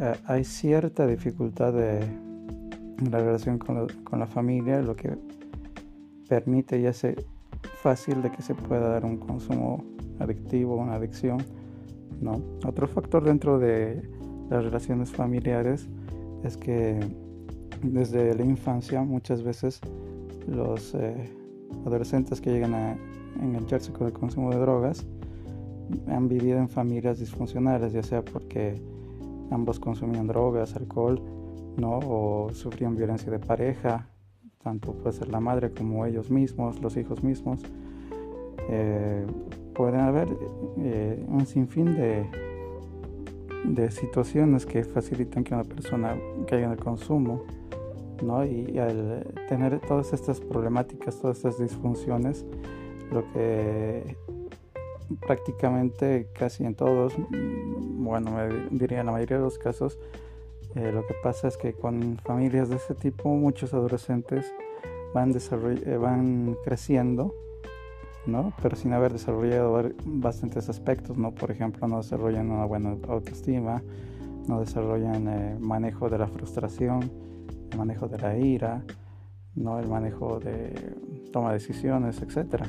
eh, 0.00 0.14
hay 0.26 0.44
cierta 0.44 1.06
dificultad 1.06 1.72
de 1.72 2.00
la 3.10 3.18
relación 3.18 3.58
con, 3.58 3.86
con, 4.02 4.18
la 4.18 4.26
familia, 4.26 4.80
lo 4.80 4.96
que 4.96 5.16
permite 6.28 6.80
y 6.80 6.86
hace 6.86 7.14
fácil 7.82 8.22
de 8.22 8.32
que 8.32 8.42
se 8.42 8.54
pueda 8.54 8.88
dar 8.88 9.04
un 9.04 9.18
consumo 9.18 9.84
adictivo, 10.18 10.76
una 10.76 10.94
adicción 10.94 11.38
¿no? 12.20 12.40
Otro 12.66 12.88
factor 12.88 13.24
dentro 13.24 13.58
de 13.58 14.02
las 14.50 14.64
relaciones 14.64 15.12
familiares 15.12 15.88
es 16.42 16.56
que 16.56 17.00
desde 17.92 18.34
la 18.34 18.44
infancia 18.44 19.02
muchas 19.02 19.42
veces 19.42 19.80
los 20.46 20.94
eh, 20.94 21.30
adolescentes 21.86 22.40
que 22.40 22.50
llegan 22.50 22.74
a 22.74 22.96
engancharse 23.42 23.92
con 23.92 24.06
el 24.06 24.12
consumo 24.12 24.50
de 24.50 24.58
drogas 24.58 25.04
han 26.08 26.28
vivido 26.28 26.58
en 26.58 26.68
familias 26.68 27.18
disfuncionales, 27.18 27.92
ya 27.92 28.02
sea 28.02 28.24
porque 28.24 28.80
ambos 29.50 29.78
consumían 29.78 30.26
drogas, 30.26 30.74
alcohol, 30.76 31.20
¿no? 31.76 31.98
o 31.98 32.50
sufrían 32.52 32.96
violencia 32.96 33.30
de 33.30 33.38
pareja, 33.38 34.08
tanto 34.62 34.92
puede 34.94 35.12
ser 35.14 35.28
la 35.28 35.40
madre 35.40 35.72
como 35.72 36.06
ellos 36.06 36.30
mismos, 36.30 36.80
los 36.80 36.96
hijos 36.96 37.22
mismos. 37.22 37.60
Eh, 38.70 39.26
pueden 39.74 40.00
haber 40.00 40.28
eh, 40.78 41.22
un 41.28 41.44
sinfín 41.44 41.94
de, 41.94 42.24
de 43.64 43.90
situaciones 43.90 44.64
que 44.64 44.84
facilitan 44.84 45.44
que 45.44 45.52
una 45.52 45.64
persona 45.64 46.16
caiga 46.46 46.66
en 46.66 46.72
el 46.72 46.78
consumo, 46.78 47.42
Y, 48.44 48.78
al 48.78 49.24
tener 49.48 49.80
todas 49.80 50.12
estas 50.12 50.40
problemáticas, 50.40 51.20
todas 51.20 51.38
estas 51.38 51.58
disfunciones, 51.58 52.44
lo 53.12 53.24
que 53.32 54.16
prácticamente 55.26 56.28
casi 56.32 56.64
en 56.64 56.74
todos, 56.74 57.14
bueno, 57.28 58.36
diría 58.70 59.00
en 59.00 59.06
la 59.06 59.12
mayoría 59.12 59.36
de 59.36 59.44
los 59.44 59.58
casos, 59.58 59.98
eh, 60.74 60.90
lo 60.92 61.06
que 61.06 61.14
pasa 61.22 61.48
es 61.48 61.56
que 61.56 61.72
con 61.72 62.18
familias 62.24 62.68
de 62.68 62.76
este 62.76 62.94
tipo 62.94 63.28
muchos 63.28 63.74
adolescentes 63.74 64.52
van, 65.14 65.32
eh, 65.32 65.96
van 65.96 66.56
creciendo 66.64 67.34
¿no? 68.26 68.52
Pero 68.62 68.76
sin 68.76 68.92
haber 68.92 69.12
desarrollado 69.12 69.90
bastantes 70.04 70.68
aspectos, 70.68 71.16
¿no? 71.16 71.34
Por 71.34 71.50
ejemplo, 71.50 71.86
no 71.86 71.98
desarrollan 71.98 72.50
una 72.50 72.64
buena 72.64 72.96
autoestima, 73.08 73.82
no 74.48 74.60
desarrollan 74.60 75.28
eh, 75.28 75.56
manejo 75.60 76.08
de 76.08 76.18
la 76.18 76.26
frustración, 76.26 77.10
manejo 77.76 78.08
de 78.08 78.18
la 78.18 78.36
ira, 78.36 78.82
¿no? 79.54 79.78
El 79.78 79.88
manejo 79.88 80.40
de 80.40 80.94
toma 81.32 81.48
de 81.48 81.54
decisiones, 81.54 82.20
etcétera, 82.22 82.66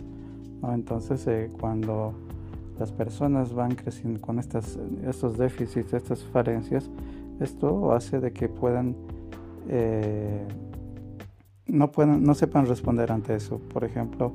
¿no? 0.62 0.74
Entonces, 0.74 1.25
eh, 1.27 1.51
cuando 1.59 2.13
las 2.79 2.91
personas 2.91 3.53
van 3.53 3.75
creciendo 3.75 4.19
con 4.21 4.39
estas, 4.39 4.79
estos 5.05 5.38
déficits, 5.38 5.93
estas 5.93 6.24
falencias, 6.24 6.89
esto 7.39 7.93
hace 7.93 8.19
de 8.19 8.31
que 8.31 8.50
puedan 8.50 8.95
eh, 9.67 10.45
no, 11.67 11.91
puedan, 11.91 12.24
no 12.24 12.33
sepan 12.33 12.65
responder 12.65 13.12
ante 13.12 13.35
eso. 13.35 13.59
Por 13.59 13.83
ejemplo, 13.83 14.31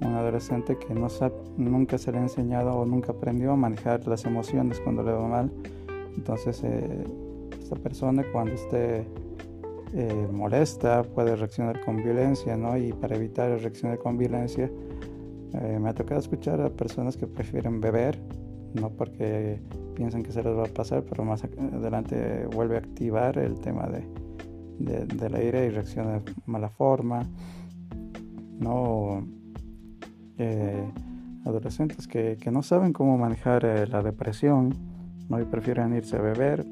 un 0.00 0.14
adolescente 0.14 0.76
que 0.78 0.94
nunca 0.94 1.98
se 1.98 2.12
le 2.12 2.18
ha 2.18 2.22
enseñado 2.22 2.72
o 2.72 2.84
nunca 2.84 3.12
aprendió 3.12 3.52
a 3.52 3.56
manejar 3.56 4.06
las 4.06 4.24
emociones 4.24 4.80
cuando 4.80 5.02
le 5.02 5.12
va 5.12 5.28
mal. 5.28 5.52
Entonces, 6.16 6.62
eh, 6.64 7.04
esta 7.58 7.76
persona 7.76 8.24
cuando 8.32 8.52
esté 8.52 9.06
eh, 9.92 10.28
molesta 10.30 11.02
puede 11.02 11.36
reaccionar 11.36 11.80
con 11.84 11.96
violencia, 11.96 12.56
¿no? 12.56 12.76
Y 12.76 12.92
para 12.92 13.16
evitar 13.16 13.50
reaccionar 13.60 13.98
con 13.98 14.16
violencia, 14.16 14.70
eh, 15.54 15.78
me 15.80 15.90
ha 15.90 15.94
tocado 15.94 16.20
escuchar 16.20 16.60
a 16.60 16.70
personas 16.70 17.16
que 17.16 17.26
prefieren 17.26 17.80
beber, 17.80 18.18
no 18.74 18.90
porque 18.90 19.60
piensan 19.94 20.22
que 20.22 20.32
se 20.32 20.42
les 20.42 20.56
va 20.56 20.64
a 20.64 20.68
pasar, 20.68 21.04
pero 21.04 21.24
más 21.24 21.44
adelante 21.44 22.46
vuelve 22.54 22.76
a 22.76 22.78
activar 22.78 23.38
el 23.38 23.60
tema 23.60 23.86
de, 23.86 24.06
de, 24.78 25.06
de 25.06 25.30
la 25.30 25.42
ira 25.42 25.64
y 25.64 25.70
reacciona 25.70 26.20
de 26.20 26.22
mala 26.46 26.70
forma, 26.70 27.22
¿no? 28.58 29.26
Eh, 30.38 30.90
adolescentes 31.44 32.06
que, 32.08 32.38
no 32.50 32.62
saben 32.62 32.92
cómo 32.92 33.18
manejar 33.18 33.64
eh, 33.64 33.86
la 33.86 34.02
depresión 34.02 34.74
¿no? 35.28 35.40
y 35.40 35.44
prefieren 35.44 35.94
irse 35.94 36.16
a 36.16 36.20
beber. 36.20 36.64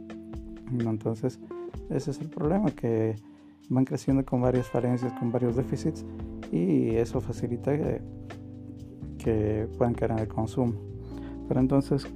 Entonces, 0.73 1.41
ese 1.91 2.11
es 2.13 2.21
el 2.21 2.29
problema, 2.29 2.71
que 2.71 3.17
van 3.69 3.85
creciendo 3.85 4.25
con 4.25 4.41
varias 4.41 4.67
falencias, 4.69 5.13
con 5.15 5.33
varios 5.33 5.57
déficits 5.57 6.05
y 6.53 6.97
eso 6.97 7.21
facilita 7.21 7.73
que, 9.19 9.69
puedan 9.79 9.95
caer 9.95 10.13
en 10.13 10.19
el 10.21 10.29
consumo. 10.29 10.73
Pero 11.47 11.61
entonces 11.61 12.07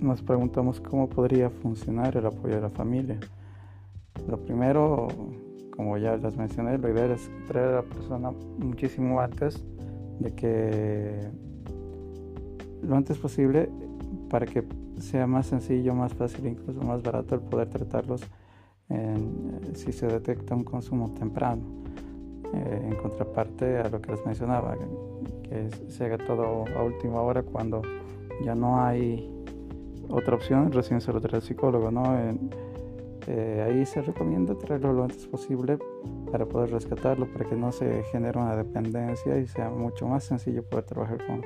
nos 0.00 0.22
preguntamos 0.22 0.80
cómo 0.80 1.08
podría 1.08 1.50
funcionar 1.50 2.16
el 2.16 2.26
apoyo 2.26 2.54
de 2.54 2.60
la 2.60 2.70
familia. 2.70 3.18
Lo 4.28 4.38
primero, 4.38 5.08
como 5.76 5.98
ya 5.98 6.16
les 6.16 6.36
mencioné, 6.36 6.78
la 6.78 6.90
idea 6.90 7.12
es 7.12 7.30
traer 7.48 7.68
a 7.68 7.74
la 7.76 7.82
persona 7.82 8.30
muchísimo 8.58 9.20
antes 9.20 9.62
de 10.20 10.34
que 10.34 11.28
lo 12.82 12.96
antes 12.96 13.18
posible 13.18 13.68
para 14.30 14.46
que 14.46 14.64
sea 14.98 15.26
más 15.26 15.46
sencillo, 15.46 15.94
más 15.94 16.14
fácil, 16.14 16.46
incluso 16.46 16.80
más 16.82 17.02
barato 17.02 17.34
el 17.34 17.40
poder 17.40 17.68
tratarlos 17.68 18.22
si 19.74 19.92
se 19.92 20.06
detecta 20.06 20.54
un 20.54 20.64
consumo 20.64 21.14
temprano. 21.18 21.82
Eh, 22.54 22.82
en 22.84 22.96
contraparte 22.96 23.78
a 23.78 23.88
lo 23.88 24.02
que 24.02 24.12
les 24.12 24.26
mencionaba, 24.26 24.76
que 25.42 25.70
se 25.88 26.04
haga 26.04 26.18
todo 26.18 26.66
a 26.76 26.82
última 26.82 27.22
hora 27.22 27.42
cuando 27.42 27.80
ya 28.44 28.54
no 28.54 28.84
hay 28.84 29.26
otra 30.10 30.34
opción, 30.34 30.70
recién 30.70 31.00
se 31.00 31.14
lo 31.14 31.20
trae 31.22 31.36
el 31.36 31.42
psicólogo, 31.42 31.90
¿no? 31.90 32.14
Eh, 33.26 33.64
ahí 33.66 33.86
se 33.86 34.02
recomienda 34.02 34.54
traerlo 34.54 34.92
lo 34.92 35.04
antes 35.04 35.26
posible 35.26 35.78
para 36.30 36.44
poder 36.44 36.72
rescatarlo, 36.72 37.26
para 37.32 37.48
que 37.48 37.56
no 37.56 37.72
se 37.72 38.02
genere 38.12 38.38
una 38.38 38.54
dependencia 38.54 39.38
y 39.38 39.46
sea 39.46 39.70
mucho 39.70 40.06
más 40.06 40.24
sencillo 40.24 40.62
poder 40.62 40.84
trabajar 40.84 41.24
con, 41.26 41.40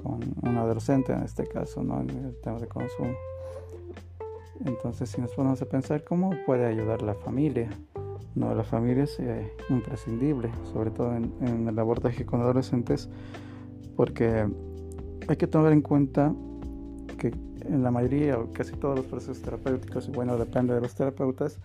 con 0.00 0.20
un 0.48 0.56
adolescente 0.56 1.12
en 1.12 1.24
este 1.24 1.44
caso, 1.48 1.82
¿no? 1.82 2.00
en 2.02 2.10
el 2.10 2.36
tema 2.36 2.60
de 2.60 2.68
consumo. 2.68 3.14
Entonces, 4.64 5.10
si 5.10 5.20
nos 5.20 5.34
ponemos 5.34 5.60
a 5.62 5.66
pensar 5.66 6.04
cómo 6.04 6.30
puede 6.46 6.66
ayudar 6.66 7.02
la 7.02 7.14
familia, 7.14 7.68
no, 8.34 8.52
la 8.54 8.64
familia 8.64 9.04
es 9.04 9.18
eh, 9.20 9.52
imprescindible, 9.70 10.50
sobre 10.72 10.90
todo 10.90 11.14
en, 11.14 11.68
el 11.68 11.78
abordaje 11.78 12.26
con 12.26 12.40
adolescentes, 12.40 13.08
porque 13.96 14.48
hay 15.28 15.36
que 15.36 15.46
tomar 15.46 15.72
en 15.72 15.82
cuenta 15.82 16.34
que 17.18 17.28
en 17.64 17.82
la 17.82 17.90
mayoría 17.90 18.38
o 18.38 18.52
casi 18.52 18.72
todos 18.72 18.96
los 18.96 19.06
procesos 19.06 19.40
terapéuticos, 19.40 20.08
y 20.08 20.10
bueno, 20.10 20.36
depende 20.36 20.74
de 20.74 20.80
los 20.80 20.94
terapeutas, 20.94 21.60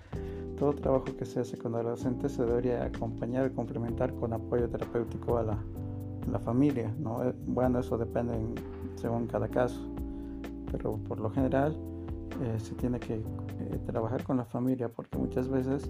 todo 0.59 0.73
trabajo 0.73 1.05
que 1.17 1.25
se 1.25 1.39
hace 1.39 1.57
con 1.57 1.73
adolescentes 1.73 2.33
se 2.33 2.45
debería 2.45 2.83
acompañar 2.83 3.51
complementar 3.53 4.13
con 4.13 4.33
apoyo 4.33 4.69
terapéutico 4.69 5.37
a 5.37 5.43
la, 5.43 5.57
la 6.29 6.39
familia. 6.39 6.93
¿no? 6.99 7.23
Eh, 7.23 7.33
bueno, 7.47 7.79
eso 7.79 7.97
depende 7.97 8.33
según 8.95 9.25
cada 9.27 9.47
caso, 9.47 9.79
pero 10.71 10.97
por 11.07 11.19
lo 11.19 11.29
general 11.31 11.75
eh, 12.41 12.59
se 12.59 12.75
tiene 12.75 12.99
que 12.99 13.15
eh, 13.15 13.21
trabajar 13.85 14.23
con 14.23 14.37
la 14.37 14.45
familia 14.45 14.89
porque 14.89 15.17
muchas 15.17 15.49
veces 15.49 15.89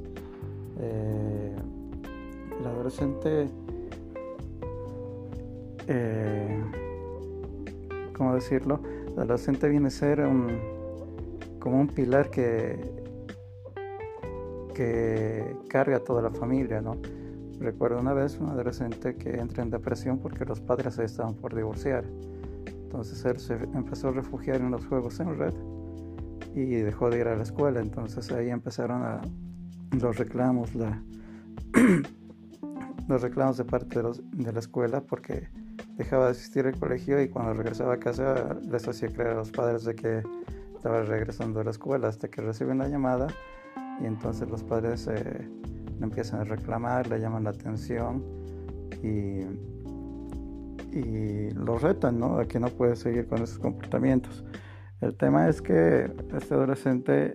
el 0.80 2.66
adolescente, 2.66 3.50
¿cómo 8.16 8.34
decirlo? 8.34 8.80
El 9.08 9.20
adolescente 9.20 9.68
viene 9.68 9.88
a 9.88 9.92
ser 9.92 10.22
un, 10.22 10.58
como 11.60 11.82
un 11.82 11.88
pilar 11.88 12.30
que, 12.30 12.80
que 14.74 15.54
carga 15.68 16.00
toda 16.00 16.22
la 16.22 16.32
familia, 16.32 16.82
¿no? 16.82 16.96
Recuerdo 17.60 18.00
una 18.00 18.14
vez 18.14 18.40
un 18.40 18.50
adolescente 18.50 19.16
que 19.16 19.32
entra 19.32 19.64
en 19.64 19.70
depresión 19.70 20.20
porque 20.20 20.46
los 20.46 20.62
padres 20.62 20.98
estaban 20.98 21.34
por 21.34 21.54
divorciar. 21.54 22.06
Entonces 22.66 23.24
él 23.26 23.38
se 23.38 23.56
empezó 23.76 24.08
a 24.08 24.12
refugiar 24.12 24.62
en 24.62 24.72
los 24.72 24.86
juegos 24.86 25.20
en 25.20 25.38
red 25.38 25.54
y 26.56 26.66
dejó 26.66 27.10
de 27.10 27.20
ir 27.20 27.28
a 27.28 27.36
la 27.36 27.44
escuela. 27.44 27.80
Entonces 27.80 28.32
ahí 28.32 28.50
empezaron 28.50 29.04
a, 29.04 29.22
los 29.92 30.18
reclamos, 30.18 30.76
la, 30.76 31.02
los 33.08 33.22
reclamos 33.22 33.58
de 33.58 33.66
parte 33.66 34.02
de, 34.02 34.12
de, 34.34 34.54
la 34.54 34.60
escuela 34.60 35.02
porque 35.02 35.50
dejaba 35.98 36.26
de 36.26 36.32
asistir 36.32 36.66
al 36.66 36.78
colegio 36.78 37.22
y 37.22 37.30
cuando 37.30 37.54
regresaba 37.54 37.94
a 37.94 38.00
casa 38.00 38.58
les 38.70 38.88
hacía 38.88 39.10
creer 39.10 39.32
a 39.32 39.36
los 39.36 39.52
padres 39.52 39.84
de 39.84 39.96
que 39.96 40.24
estaba 40.76 41.02
regresando 41.04 41.60
a 41.60 41.64
la 41.64 41.72
escuela 41.72 42.08
hasta 42.08 42.30
que 42.30 42.42
reciben 42.42 42.78
la 42.78 42.88
llamada 42.88 43.28
y 44.02 44.06
entonces 44.06 44.50
los 44.50 44.64
padres 44.64 45.08
eh, 45.08 45.50
empiezan 46.02 46.42
a 46.42 46.44
reclamar, 46.46 47.08
le 47.08 47.20
llaman 47.20 47.44
la 47.44 47.50
atención 47.50 48.24
y, 49.04 49.42
y 50.98 51.52
lo 51.52 51.78
retan, 51.78 52.20
¿no? 52.20 52.38
A 52.38 52.46
que 52.46 52.60
no 52.60 52.70
puede 52.70 52.96
seguir 52.96 53.28
con 53.28 53.42
esos 53.42 53.60
comportamientos. 53.60 54.44
El 55.02 55.16
tema 55.16 55.48
es 55.48 55.62
que 55.62 56.12
este 56.36 56.54
adolescente 56.54 57.34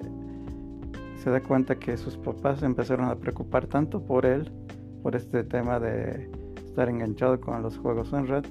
se 1.16 1.30
da 1.30 1.40
cuenta 1.40 1.76
que 1.76 1.96
sus 1.96 2.18
papás 2.18 2.62
empezaron 2.62 3.06
a 3.06 3.16
preocupar 3.16 3.66
tanto 3.66 4.04
por 4.04 4.26
él, 4.26 4.52
por 5.02 5.16
este 5.16 5.44
tema 5.44 5.80
de 5.80 6.30
estar 6.66 6.90
enganchado 6.90 7.40
con 7.40 7.62
los 7.62 7.78
juegos 7.78 8.12
en 8.12 8.26
red, 8.26 8.44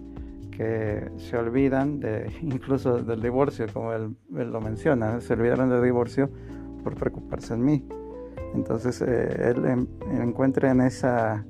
que 0.49 1.11
se 1.17 1.37
olvidan 1.37 1.99
de 1.99 2.31
incluso 2.41 3.03
del 3.03 3.21
divorcio, 3.21 3.67
como 3.71 3.93
él, 3.93 4.15
lo 4.31 4.61
menciona, 4.61 5.21
se 5.21 5.33
olvidaron 5.33 5.69
del 5.69 5.83
divorcio 5.83 6.31
por 6.83 6.95
preocuparse 6.95 7.53
en 7.53 7.63
mí. 7.63 7.87
Entonces 8.55 8.99
eh, 9.01 9.51
él 9.51 9.87
encuentra 10.11 10.71
en 10.71 10.81
esa, 10.81 11.45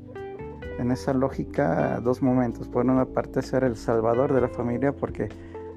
en 0.79 0.91
esa 0.91 1.13
lógica 1.13 2.01
dos 2.01 2.21
momentos. 2.21 2.67
Por 2.67 2.85
una 2.85 3.05
parte 3.05 3.41
ser 3.41 3.63
el 3.63 3.77
salvador 3.77 4.33
de 4.33 4.41
la 4.41 4.49
familia 4.49 4.91
porque 4.91 5.29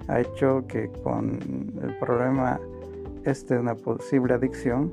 ha 0.09 0.21
hecho 0.21 0.67
que 0.69 0.91
con 1.03 1.39
el 1.83 1.99
problema 1.99 2.61
este 3.25 3.55
de 3.55 3.61
una 3.61 3.75
posible 3.75 4.35
adicción, 4.35 4.93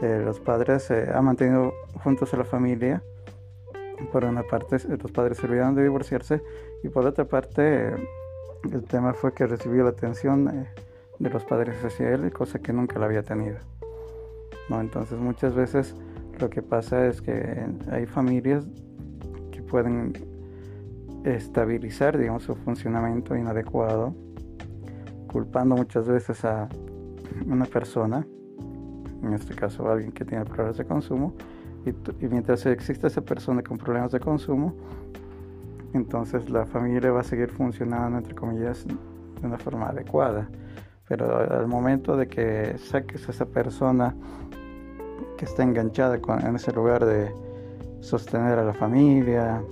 eh, 0.00 0.20
los 0.24 0.40
padres 0.40 0.90
eh, 0.90 1.08
han 1.14 1.24
mantenido 1.24 1.72
juntos 2.02 2.34
a 2.34 2.36
la 2.38 2.44
familia. 2.44 3.02
Por 4.10 4.24
una 4.24 4.42
parte 4.42 4.76
los 4.88 5.12
padres 5.12 5.38
se 5.38 5.46
olvidaron 5.46 5.76
de 5.76 5.84
divorciarse 5.84 6.42
y 6.82 6.88
por 6.88 7.06
otra 7.06 7.24
parte 7.24 7.94
el 8.72 8.82
tema 8.88 9.14
fue 9.14 9.32
que 9.32 9.46
recibió 9.46 9.84
la 9.84 9.90
atención 9.90 10.66
de 11.18 11.30
los 11.30 11.44
padres 11.44 11.84
hacia 11.84 12.10
él, 12.10 12.32
cosa 12.32 12.58
que 12.58 12.72
nunca 12.72 12.98
la 12.98 13.06
había 13.06 13.22
tenido. 13.22 13.58
Entonces 14.70 15.18
muchas 15.18 15.54
veces 15.54 15.94
lo 16.40 16.50
que 16.50 16.62
pasa 16.62 17.06
es 17.06 17.20
que 17.20 17.64
hay 17.90 18.06
familias 18.06 18.64
que 19.50 19.62
pueden 19.62 20.12
estabilizar, 21.24 22.18
digamos, 22.18 22.44
su 22.44 22.54
funcionamiento 22.54 23.36
inadecuado, 23.36 24.14
culpando 25.32 25.74
muchas 25.74 26.06
veces 26.06 26.44
a 26.44 26.68
una 27.46 27.64
persona, 27.64 28.26
en 29.22 29.32
este 29.32 29.54
caso 29.54 29.90
alguien 29.90 30.12
que 30.12 30.24
tiene 30.24 30.44
problemas 30.44 30.76
de 30.76 30.84
consumo, 30.84 31.34
y, 31.84 32.26
mientras 32.28 32.64
exista 32.66 33.08
esa 33.08 33.22
persona 33.22 33.62
con 33.62 33.78
problemas 33.78 34.12
de 34.12 34.20
consumo, 34.20 34.74
entonces 35.94 36.48
la 36.48 36.64
familia 36.64 37.10
va 37.10 37.20
a 37.20 37.24
seguir 37.24 37.50
funcionando, 37.50 38.18
entre 38.18 38.34
comillas, 38.34 38.86
de 38.86 39.46
una 39.46 39.58
forma 39.58 39.88
adecuada. 39.88 40.48
Pero 41.08 41.38
al 41.38 41.66
momento 41.66 42.16
de 42.16 42.28
que 42.28 42.78
saques 42.78 43.28
a 43.28 43.32
esa 43.32 43.46
persona 43.46 44.14
que 45.36 45.44
está 45.44 45.62
enganchada 45.62 46.18
en 46.46 46.54
ese 46.54 46.72
lugar 46.72 47.04
de 47.04 47.32
sostener 48.00 48.58
a 48.58 48.64
la 48.64 48.72
familia, 48.72 49.62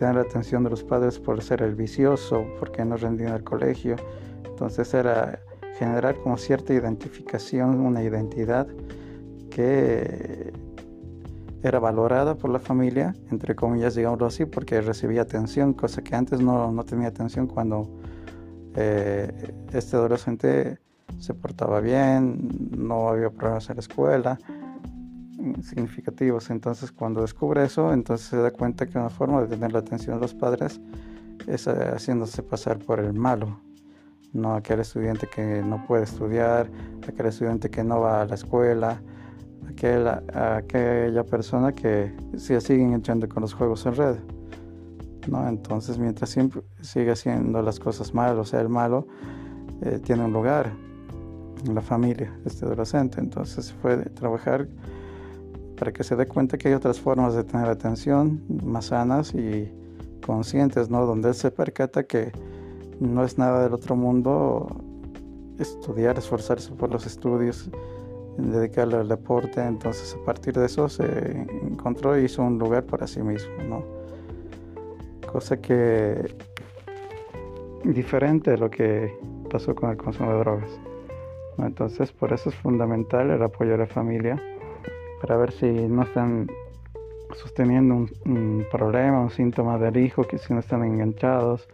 tener 0.00 0.14
la 0.14 0.22
atención 0.22 0.64
de 0.64 0.70
los 0.70 0.82
padres 0.82 1.18
por 1.18 1.42
ser 1.42 1.60
el 1.60 1.74
vicioso, 1.74 2.46
porque 2.58 2.82
no 2.86 2.96
rendía 2.96 3.28
en 3.28 3.34
el 3.34 3.44
colegio. 3.44 3.96
Entonces 4.46 4.94
era 4.94 5.38
generar 5.78 6.16
como 6.16 6.38
cierta 6.38 6.72
identificación, 6.72 7.78
una 7.80 8.02
identidad 8.02 8.66
que 9.50 10.52
era 11.62 11.78
valorada 11.78 12.34
por 12.34 12.48
la 12.48 12.58
familia, 12.58 13.14
entre 13.30 13.54
comillas, 13.54 13.94
digámoslo 13.94 14.24
así, 14.24 14.46
porque 14.46 14.80
recibía 14.80 15.20
atención, 15.20 15.74
cosa 15.74 16.02
que 16.02 16.16
antes 16.16 16.40
no, 16.40 16.72
no 16.72 16.82
tenía 16.84 17.08
atención 17.08 17.46
cuando 17.46 17.86
eh, 18.76 19.52
este 19.74 19.96
adolescente 19.96 20.78
se 21.18 21.34
portaba 21.34 21.80
bien, 21.80 22.48
no 22.74 23.10
había 23.10 23.28
problemas 23.28 23.68
en 23.68 23.76
la 23.76 23.80
escuela 23.80 24.38
significativos. 25.62 26.50
Entonces 26.50 26.92
cuando 26.92 27.22
descubre 27.22 27.64
eso, 27.64 27.92
entonces 27.92 28.28
se 28.28 28.36
da 28.36 28.50
cuenta 28.50 28.86
que 28.86 28.98
una 28.98 29.10
forma 29.10 29.42
de 29.42 29.48
tener 29.48 29.72
la 29.72 29.80
atención 29.80 30.16
de 30.16 30.22
los 30.22 30.34
padres 30.34 30.80
es 31.46 31.66
eh, 31.66 31.90
haciéndose 31.94 32.42
pasar 32.42 32.78
por 32.78 33.00
el 33.00 33.12
malo. 33.12 33.60
No 34.32 34.54
aquel 34.54 34.80
estudiante 34.80 35.26
que 35.26 35.62
no 35.62 35.84
puede 35.86 36.04
estudiar, 36.04 36.70
aquel 37.06 37.26
estudiante 37.26 37.68
que 37.70 37.82
no 37.82 38.00
va 38.00 38.22
a 38.22 38.26
la 38.26 38.34
escuela, 38.34 39.02
aquel, 39.68 40.06
aquella 40.06 41.24
persona 41.24 41.72
que 41.72 42.14
se 42.36 42.60
siguen 42.60 42.94
echando 42.94 43.28
con 43.28 43.42
los 43.42 43.54
juegos 43.54 43.86
en 43.86 43.96
red. 43.96 44.16
¿no? 45.28 45.48
Entonces 45.48 45.98
mientras 45.98 46.36
sigue 46.80 47.10
haciendo 47.10 47.60
las 47.62 47.80
cosas 47.80 48.14
mal, 48.14 48.38
o 48.38 48.44
sea, 48.44 48.60
el 48.60 48.68
malo 48.68 49.06
eh, 49.82 49.98
tiene 49.98 50.24
un 50.24 50.32
lugar 50.32 50.70
en 51.66 51.74
la 51.74 51.82
familia, 51.82 52.32
este 52.44 52.64
adolescente. 52.64 53.20
Entonces 53.20 53.74
puede 53.82 54.04
trabajar 54.10 54.68
para 55.80 55.92
que 55.92 56.04
se 56.04 56.14
dé 56.14 56.26
cuenta 56.26 56.58
que 56.58 56.68
hay 56.68 56.74
otras 56.74 57.00
formas 57.00 57.34
de 57.34 57.42
tener 57.42 57.66
atención 57.66 58.42
más 58.62 58.86
sanas 58.88 59.34
y 59.34 59.72
conscientes, 60.24 60.90
¿no? 60.90 61.06
Donde 61.06 61.30
él 61.30 61.34
se 61.34 61.50
percata 61.50 62.02
que 62.02 62.32
no 63.00 63.24
es 63.24 63.38
nada 63.38 63.62
del 63.62 63.72
otro 63.72 63.96
mundo 63.96 64.68
estudiar, 65.58 66.18
esforzarse 66.18 66.70
por 66.72 66.92
los 66.92 67.06
estudios, 67.06 67.70
dedicarle 68.36 68.98
al 68.98 69.08
deporte. 69.08 69.62
Entonces 69.62 70.14
a 70.20 70.22
partir 70.22 70.52
de 70.52 70.66
eso 70.66 70.86
se 70.90 71.46
encontró 71.62 72.20
y 72.20 72.26
hizo 72.26 72.42
un 72.42 72.58
lugar 72.58 72.84
para 72.84 73.06
sí 73.06 73.22
mismo, 73.22 73.50
¿no? 73.66 73.82
Cosa 75.32 75.62
que 75.62 76.36
diferente 77.84 78.50
de 78.50 78.58
lo 78.58 78.70
que 78.70 79.18
pasó 79.50 79.74
con 79.74 79.88
el 79.88 79.96
consumo 79.96 80.30
de 80.32 80.38
drogas. 80.40 80.70
Entonces 81.56 82.12
por 82.12 82.34
eso 82.34 82.50
es 82.50 82.54
fundamental 82.56 83.30
el 83.30 83.42
apoyo 83.42 83.76
a 83.76 83.78
la 83.78 83.86
familia 83.86 84.36
para 85.20 85.36
ver 85.36 85.52
si 85.52 85.66
no 85.66 86.02
están 86.02 86.48
sosteniendo 87.34 87.94
un, 88.24 88.66
problema, 88.70 89.20
un 89.20 89.30
síntoma 89.30 89.78
del 89.78 89.96
hijo, 89.96 90.24
que 90.24 90.38
si 90.38 90.52
no 90.52 90.60
están 90.60 90.84
enganchados, 90.84 91.68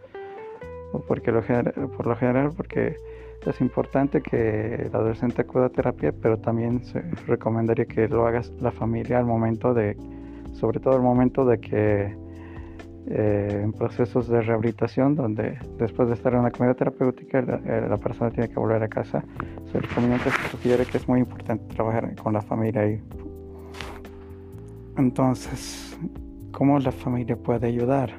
o 0.93 0.99
porque 0.99 1.31
por 1.31 2.07
lo 2.07 2.15
general 2.15 2.51
porque 2.55 2.95
es 3.45 3.61
importante 3.61 4.21
que 4.21 4.75
el 4.75 4.89
adolescente 4.93 5.41
acuda 5.41 5.67
a 5.67 5.69
terapia, 5.69 6.11
pero 6.11 6.37
también 6.37 6.83
se 6.83 7.01
recomendaría 7.27 7.85
que 7.85 8.07
lo 8.07 8.27
haga 8.27 8.41
la 8.59 8.71
familia 8.71 9.19
al 9.19 9.25
momento 9.25 9.73
de, 9.73 9.95
sobre 10.53 10.79
todo 10.79 10.95
al 10.95 11.01
momento 11.01 11.45
de 11.45 11.59
que 11.59 12.15
eh, 13.09 13.61
en 13.63 13.71
procesos 13.71 14.27
de 14.27 14.41
rehabilitación, 14.41 15.15
donde 15.15 15.57
después 15.77 16.09
de 16.09 16.15
estar 16.15 16.33
en 16.33 16.39
una 16.39 16.51
comunidad 16.51 16.75
terapéutica 16.75 17.41
la, 17.41 17.61
eh, 17.65 17.97
persona 18.03 18.31
tiene 18.31 18.49
que 18.49 18.59
volver 18.59 18.83
a 18.83 18.89
casa, 18.89 19.23
se 19.71 19.79
recomienda, 19.79 20.19
se 20.19 20.49
sugiere 20.49 20.85
que 20.85 20.97
es 20.97 21.07
muy 21.07 21.21
importante 21.21 21.73
trabajar 21.73 22.13
con 22.15 22.33
la 22.33 22.41
familia 22.41 22.85
y 22.85 23.01
entonces, 24.97 25.97
¿cómo 26.51 26.79
la 26.79 26.91
familia 26.91 27.35
puede 27.35 27.67
ayudar? 27.67 28.13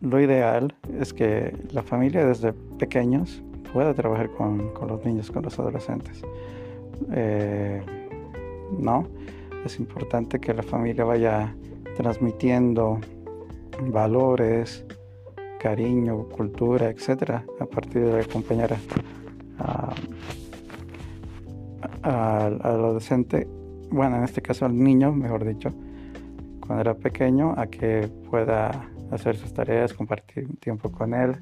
Lo 0.00 0.18
ideal 0.18 0.74
es 0.98 1.12
que 1.12 1.54
la 1.72 1.82
familia 1.82 2.24
desde 2.24 2.54
pequeños 2.78 3.42
pueda 3.72 3.92
trabajar 3.92 4.30
con, 4.30 4.72
los 4.88 5.04
niños, 5.04 5.30
con 5.30 5.42
los 5.42 5.58
adolescentes. 5.58 6.22
Eh, 7.12 7.82
¿No? 8.78 9.06
Es 9.64 9.78
importante 9.78 10.40
que 10.40 10.54
la 10.54 10.62
familia 10.62 11.04
vaya 11.04 11.54
transmitiendo 11.96 12.98
valores, 13.88 14.86
cariño, 15.60 16.28
cultura, 16.30 16.88
etcétera, 16.88 17.44
a 17.60 17.66
partir 17.66 18.06
de 18.06 18.20
acompañar 18.20 18.74
al 22.02 22.60
adolescente 22.62 23.46
bueno, 23.90 24.16
en 24.16 24.24
este 24.24 24.40
caso 24.42 24.66
al 24.66 24.76
niño, 24.76 25.12
mejor 25.12 25.44
dicho, 25.44 25.70
cuando 26.60 26.80
era 26.80 26.94
pequeño, 26.94 27.54
a 27.56 27.66
que 27.66 28.08
pueda 28.30 28.88
hacer 29.10 29.36
sus 29.36 29.52
tareas, 29.52 29.92
compartir 29.92 30.48
tiempo 30.58 30.90
con 30.90 31.14
él, 31.14 31.36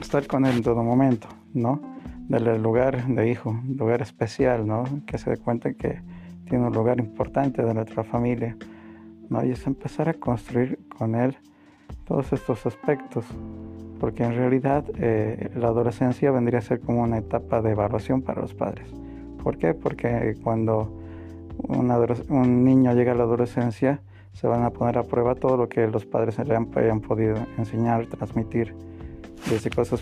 estar 0.00 0.26
con 0.26 0.46
él 0.46 0.56
en 0.56 0.62
todo 0.62 0.82
momento, 0.82 1.28
¿no? 1.52 1.80
Darle 2.28 2.58
lugar 2.58 3.06
de 3.06 3.30
hijo, 3.30 3.60
lugar 3.68 4.02
especial, 4.02 4.66
¿no? 4.66 4.84
Que 5.06 5.18
se 5.18 5.30
dé 5.30 5.36
cuenta 5.36 5.74
que 5.74 6.00
tiene 6.48 6.66
un 6.66 6.72
lugar 6.72 6.98
importante 6.98 7.62
de 7.62 7.74
nuestra 7.74 8.04
familia, 8.04 8.56
¿no? 9.28 9.44
Y 9.44 9.50
es 9.50 9.66
empezar 9.66 10.08
a 10.08 10.14
construir 10.14 10.78
con 10.96 11.14
él 11.14 11.36
todos 12.06 12.32
estos 12.32 12.64
aspectos, 12.66 13.26
porque 14.00 14.24
en 14.24 14.34
realidad 14.34 14.84
eh, 14.98 15.50
la 15.56 15.68
adolescencia 15.68 16.30
vendría 16.30 16.60
a 16.60 16.62
ser 16.62 16.80
como 16.80 17.02
una 17.02 17.18
etapa 17.18 17.60
de 17.62 17.72
evaluación 17.72 18.22
para 18.22 18.40
los 18.40 18.54
padres. 18.54 18.88
¿Por 19.42 19.58
qué? 19.58 19.74
Porque 19.74 20.36
cuando 20.42 21.05
un 21.58 22.64
niño 22.64 22.92
llega 22.94 23.12
a 23.12 23.14
la 23.14 23.24
adolescencia, 23.24 24.00
se 24.32 24.46
van 24.46 24.62
a 24.64 24.70
poner 24.70 24.98
a 24.98 25.02
prueba 25.02 25.34
todo 25.34 25.56
lo 25.56 25.68
que 25.68 25.86
los 25.86 26.04
padres 26.04 26.38
le 26.38 26.54
han, 26.54 26.66
podido 26.66 27.36
enseñar, 27.56 28.06
transmitir, 28.06 28.74
desde 29.50 29.70
cosas, 29.70 30.00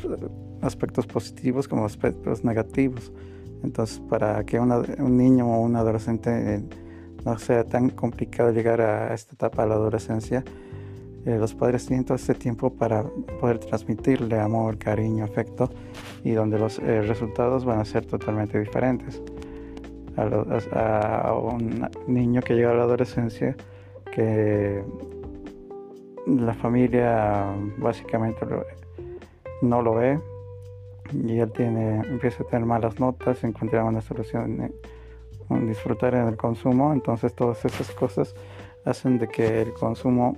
aspectos 0.63 1.07
positivos 1.07 1.69
como 1.69 1.85
aspectos 1.85 2.45
negativos. 2.45 3.13
Entonces, 3.63 4.01
para 4.01 4.45
que 4.45 4.59
un 4.59 5.17
niño 5.17 5.47
o 5.47 5.61
un 5.61 5.77
adolescente 5.77 6.31
eh, 6.57 6.63
no 7.25 7.39
sea 7.39 7.65
tan 7.65 7.91
complicado 7.91 8.51
llegar 8.53 8.81
a 8.81 9.15
esta 9.15 9.35
etapa 9.35 9.63
de 9.63 9.69
la 9.69 9.75
adolescencia, 9.77 10.45
eh, 11.27 11.39
los 11.39 11.55
padres 11.55 11.87
tienen 11.87 12.05
todo 12.05 12.17
este 12.17 12.35
tiempo 12.35 12.71
para 12.71 13.03
poder 13.41 13.59
transmitirle 13.59 14.39
amor, 14.39 14.77
cariño, 14.77 15.25
afecto 15.25 15.71
y 16.23 16.33
donde 16.33 16.59
los 16.59 16.79
eh, 16.81 17.01
resultados 17.03 17.65
van 17.65 17.81
a 17.81 17.85
ser 17.85 18.05
totalmente 18.05 18.59
diferentes. 18.59 19.23
A, 20.17 21.33
un 21.35 21.89
niño 22.07 22.41
que 22.43 22.55
llega 22.55 22.71
a 22.71 22.75
la 22.75 22.85
adolescencia, 22.85 23.57
que 24.13 24.83
la 26.27 26.55
familia 26.55 27.47
básicamente 27.79 28.47
no 29.63 29.83
lo 29.83 29.95
ve 29.95 30.21
y 31.13 31.39
él 31.39 31.51
tiene, 31.53 32.01
empieza 32.09 32.43
a 32.43 32.47
tener 32.47 32.65
malas 32.65 32.99
notas, 32.99 33.43
encontrar 33.45 33.85
una 33.85 34.01
solución 34.01 34.73
en 35.51 35.67
disfrutar 35.67 36.15
en 36.15 36.29
el 36.29 36.37
consumo, 36.37 36.93
entonces 36.93 37.35
todas 37.35 37.65
esas 37.65 37.91
cosas 37.91 38.35
hacen 38.85 39.19
de 39.19 39.29
que 39.29 39.63
el 39.63 39.73
consumo 39.73 40.37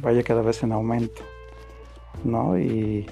vaya 0.00 0.22
cada 0.22 0.42
vez 0.42 0.62
en 0.62 0.72
aumento, 0.72 1.22
¿no? 2.24 2.58
Y 2.58 3.06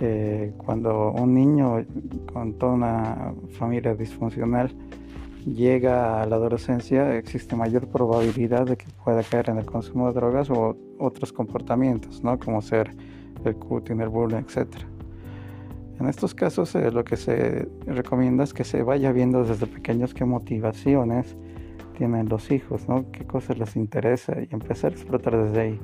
eh, 0.00 0.52
cuando 0.58 1.10
un 1.12 1.34
niño 1.34 1.84
con 2.32 2.54
toda 2.54 2.72
una 2.72 3.34
familia 3.58 3.94
disfuncional 3.94 4.72
llega 5.44 6.22
a 6.22 6.26
la 6.26 6.36
adolescencia, 6.36 7.16
existe 7.16 7.56
mayor 7.56 7.88
probabilidad 7.88 8.66
de 8.66 8.76
que 8.76 8.86
pueda 9.04 9.22
caer 9.22 9.50
en 9.50 9.58
el 9.58 9.66
consumo 9.66 10.08
de 10.08 10.14
drogas 10.14 10.50
o 10.50 10.76
otros 10.98 11.32
comportamientos, 11.32 12.22
¿no? 12.22 12.38
Como 12.38 12.62
ser 12.62 12.94
el 13.44 13.56
cutting, 13.56 14.00
el 14.00 14.08
bullying, 14.08 14.38
etc. 14.38 14.68
En 16.00 16.08
estos 16.08 16.34
casos 16.34 16.74
eh, 16.74 16.90
lo 16.90 17.04
que 17.04 17.16
se 17.16 17.68
recomienda 17.86 18.44
es 18.44 18.52
que 18.54 18.64
se 18.64 18.82
vaya 18.82 19.12
viendo 19.12 19.44
desde 19.44 19.66
pequeños 19.66 20.14
qué 20.14 20.24
motivaciones 20.24 21.36
tienen 21.96 22.28
los 22.28 22.50
hijos, 22.50 22.88
¿no? 22.88 23.10
qué 23.12 23.24
cosas 23.24 23.58
les 23.58 23.76
interesa 23.76 24.34
y 24.40 24.48
empezar 24.50 24.92
a 24.92 24.94
explotar 24.94 25.36
desde 25.36 25.60
ahí. 25.60 25.80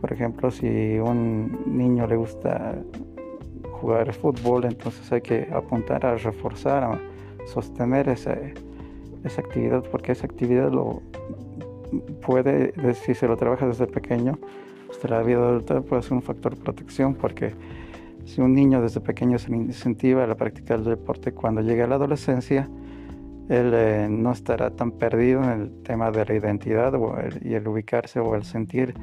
Por 0.00 0.12
ejemplo, 0.12 0.50
si 0.50 0.98
un 0.98 1.64
niño 1.66 2.06
le 2.06 2.16
gusta 2.16 2.76
jugar 3.80 4.12
fútbol, 4.12 4.66
entonces 4.66 5.10
hay 5.10 5.22
que 5.22 5.48
apuntar 5.52 6.04
a 6.06 6.16
reforzar, 6.16 6.84
a 6.84 7.00
sostener 7.46 8.08
esa, 8.08 8.36
esa 9.26 9.40
actividad, 9.40 9.82
porque 9.90 10.12
esa 10.12 10.26
actividad 10.26 10.70
lo 10.70 11.02
puede, 12.24 12.72
si 12.94 13.14
se 13.14 13.28
lo 13.28 13.36
trabaja 13.36 13.66
desde 13.66 13.86
pequeño, 13.86 14.38
hasta 14.90 15.08
la 15.08 15.22
vida 15.22 15.38
adulta 15.38 15.80
puede 15.80 16.02
ser 16.02 16.14
un 16.14 16.22
factor 16.22 16.56
de 16.56 16.62
protección, 16.62 17.14
porque 17.14 17.54
si 18.24 18.40
un 18.40 18.54
niño 18.54 18.82
desde 18.82 19.00
pequeño 19.00 19.38
se 19.38 19.54
incentiva 19.54 20.24
a 20.24 20.26
la 20.26 20.34
práctica 20.34 20.76
del 20.76 20.84
deporte, 20.84 21.32
cuando 21.32 21.60
llegue 21.60 21.82
a 21.82 21.86
la 21.86 21.94
adolescencia, 21.96 22.68
él 23.48 23.70
eh, 23.74 24.08
no 24.10 24.32
estará 24.32 24.70
tan 24.70 24.90
perdido 24.90 25.42
en 25.44 25.50
el 25.50 25.82
tema 25.82 26.10
de 26.10 26.24
la 26.24 26.34
identidad 26.34 26.92
y 27.42 27.54
el 27.54 27.68
ubicarse 27.68 28.18
o 28.18 28.34
el 28.34 28.42
sentir 28.42 28.94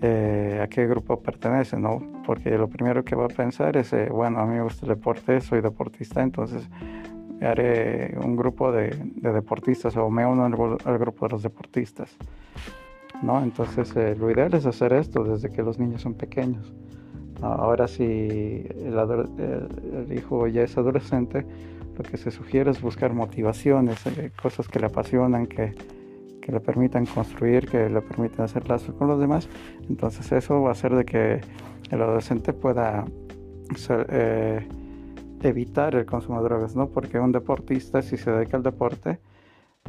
eh, 0.00 0.60
a 0.62 0.68
qué 0.68 0.86
grupo 0.86 1.20
pertenece, 1.20 1.78
¿no? 1.78 2.00
Porque 2.24 2.56
lo 2.56 2.68
primero 2.68 3.04
que 3.04 3.16
va 3.16 3.24
a 3.24 3.28
pensar 3.28 3.76
es, 3.76 3.92
eh, 3.92 4.08
bueno, 4.10 4.38
a 4.38 4.46
mí 4.46 4.54
me 4.54 4.62
gusta 4.62 4.86
el 4.86 4.90
deporte, 4.90 5.40
soy 5.40 5.60
deportista, 5.60 6.22
entonces 6.22 6.68
haré 7.40 8.16
un 8.22 8.36
grupo 8.36 8.70
de, 8.72 8.90
deportistas 9.16 9.96
o 9.96 10.10
me 10.10 10.26
uno 10.26 10.44
al, 10.44 10.98
grupo 10.98 11.26
de 11.26 11.32
los 11.32 11.42
deportistas, 11.42 12.16
¿no? 13.22 13.42
Entonces 13.42 13.94
eh, 13.96 14.14
lo 14.18 14.30
ideal 14.30 14.54
es 14.54 14.66
hacer 14.66 14.92
esto 14.92 15.24
desde 15.24 15.50
que 15.50 15.62
los 15.62 15.78
niños 15.78 16.02
son 16.02 16.14
pequeños. 16.14 16.72
Ahora 17.40 17.88
si 17.88 18.04
el, 18.04 18.94
el, 19.38 20.12
hijo 20.16 20.46
ya 20.46 20.62
es 20.62 20.76
adolescente, 20.78 21.44
lo 21.96 22.04
que 22.04 22.16
se 22.16 22.30
sugiere 22.30 22.70
es 22.70 22.80
buscar 22.80 23.12
motivaciones, 23.12 24.04
cosas 24.40 24.68
que 24.68 24.78
le 24.78 24.86
apasionan, 24.86 25.46
que 25.46 25.74
que 26.42 26.52
le 26.52 26.60
permitan 26.60 27.06
construir, 27.06 27.66
que 27.66 27.88
le 27.88 28.02
permitan 28.02 28.44
hacer 28.44 28.68
lazos 28.68 28.94
con 28.96 29.08
los 29.08 29.18
demás. 29.18 29.48
Entonces 29.88 30.30
eso 30.32 30.60
va 30.60 30.70
a 30.70 30.72
hacer 30.72 30.94
de 30.94 31.04
que 31.06 31.40
el 31.90 32.02
adolescente 32.02 32.52
pueda 32.52 33.06
eh, 34.08 34.68
evitar 35.42 35.94
el 35.94 36.06
consumo 36.06 36.38
de 36.42 36.48
drogas, 36.48 36.76
¿no? 36.76 36.88
Porque 36.88 37.18
un 37.18 37.32
deportista, 37.32 38.02
si 38.02 38.16
se 38.16 38.30
dedica 38.30 38.56
al 38.56 38.62
deporte, 38.62 39.18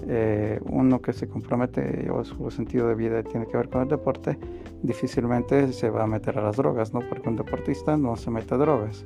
eh, 0.07 0.59
uno 0.65 1.01
que 1.01 1.13
se 1.13 1.27
compromete 1.27 2.09
o 2.09 2.23
su 2.23 2.49
sentido 2.49 2.87
de 2.87 2.95
vida 2.95 3.23
tiene 3.23 3.45
que 3.45 3.55
ver 3.55 3.69
con 3.69 3.83
el 3.83 3.87
deporte, 3.87 4.37
difícilmente 4.81 5.71
se 5.71 5.89
va 5.89 6.03
a 6.03 6.07
meter 6.07 6.37
a 6.39 6.41
las 6.41 6.57
drogas, 6.57 6.93
¿no? 6.93 7.01
Porque 7.01 7.29
un 7.29 7.35
deportista 7.35 7.95
no 7.95 8.15
se 8.15 8.31
mete 8.31 8.55
a 8.55 8.57
drogas. 8.57 9.05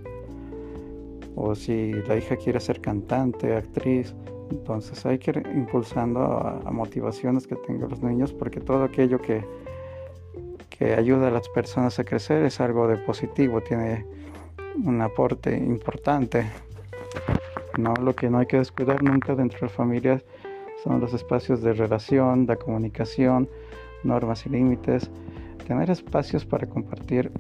O 1.36 1.54
si 1.54 1.94
la 1.94 2.16
hija 2.16 2.36
quiere 2.38 2.60
ser 2.60 2.82
cantante, 2.82 3.56
actriz, 3.56 4.16
entonces 4.50 5.06
hay 5.06 5.20
que 5.20 5.32
ir 5.32 5.48
impulsando 5.54 6.22
a, 6.22 6.72
motivaciones 6.72 7.48
que 7.48 7.56
tengan 7.56 7.90
los 7.90 8.02
niños 8.02 8.32
porque 8.32 8.60
todo 8.60 8.84
aquello 8.84 9.20
que, 9.20 9.46
que 10.70 10.94
ayuda 10.94 11.28
a 11.28 11.32
las 11.32 11.50
personas 11.50 12.00
a 12.00 12.06
crecer 12.06 12.44
es 12.44 12.60
algo 12.62 12.88
de 12.88 12.98
positivo, 12.98 13.62
tiene 13.62 14.06
un 14.84 15.02
aporte 15.02 15.56
importante. 15.56 16.46
¿no? 17.78 17.94
Lo 17.96 18.16
que 18.16 18.30
no 18.30 18.40
hay 18.40 18.46
que 18.46 18.58
descuidar 18.58 19.04
nunca 19.04 19.36
dentro 19.36 19.60
de 19.62 19.70
familias 19.70 20.24
son 20.84 21.00
los 21.00 21.14
espacios 21.14 21.62
de 21.62 21.74
relación, 21.74 22.46
de 22.46 22.58
comunicación, 22.58 23.50
normas 24.04 24.46
y 24.46 24.50
límites, 24.50 25.10
tener 25.66 25.90
espacios 25.90 26.46
para 26.46 26.68
compartir 26.68 27.32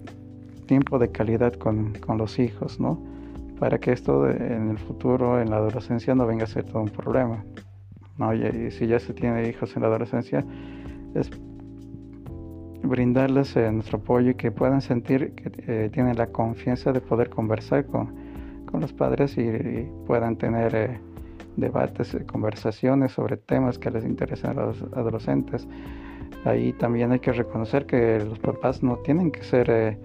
tiempo 0.65 0.99
de 0.99 1.11
calidad 1.11 1.53
con, 1.53 1.93
con 1.93 2.17
los 2.17 2.39
hijos, 2.39 2.79
¿no? 2.79 3.01
para 3.59 3.79
que 3.79 3.91
esto 3.91 4.29
en 4.29 4.69
el 4.69 4.77
futuro, 4.77 5.41
en 5.41 5.49
la 5.49 5.57
adolescencia, 5.57 6.13
no 6.13 6.25
venga 6.27 6.43
a 6.43 6.47
ser 6.47 6.65
todo 6.65 6.81
un 6.81 6.89
problema. 6.89 7.43
¿no? 8.17 8.33
Y, 8.33 8.71
si 8.71 8.87
ya 8.87 8.99
se 8.99 9.13
tiene 9.13 9.47
hijos 9.49 9.75
en 9.75 9.81
la 9.81 9.87
adolescencia, 9.87 10.45
es 11.15 11.29
brindarles 12.87 13.55
eh, 13.55 13.71
nuestro 13.71 13.99
apoyo 13.99 14.31
y 14.31 14.35
que 14.35 14.51
puedan 14.51 14.81
sentir 14.81 15.33
que 15.33 15.51
eh, 15.67 15.89
tienen 15.91 16.17
la 16.17 16.27
confianza 16.27 16.91
de 16.91 17.01
poder 17.01 17.29
conversar 17.29 17.85
con, 17.85 18.13
con 18.65 18.81
los 18.81 18.93
padres 18.93 19.37
y, 19.37 19.87
puedan 20.05 20.37
tener 20.37 20.75
eh, 20.75 20.99
debates, 21.55 22.17
conversaciones 22.25 23.11
sobre 23.11 23.37
temas 23.37 23.77
que 23.77 23.91
les 23.91 24.03
interesan 24.03 24.57
a 24.57 24.65
los 24.67 24.81
adolescentes. 24.93 25.67
Ahí 26.45 26.73
también 26.73 27.11
hay 27.11 27.19
que 27.19 27.33
reconocer 27.33 27.85
que 27.85 28.19
los 28.19 28.39
papás 28.39 28.83
no 28.83 28.97
tienen 28.97 29.31
que 29.31 29.43
ser 29.43 29.97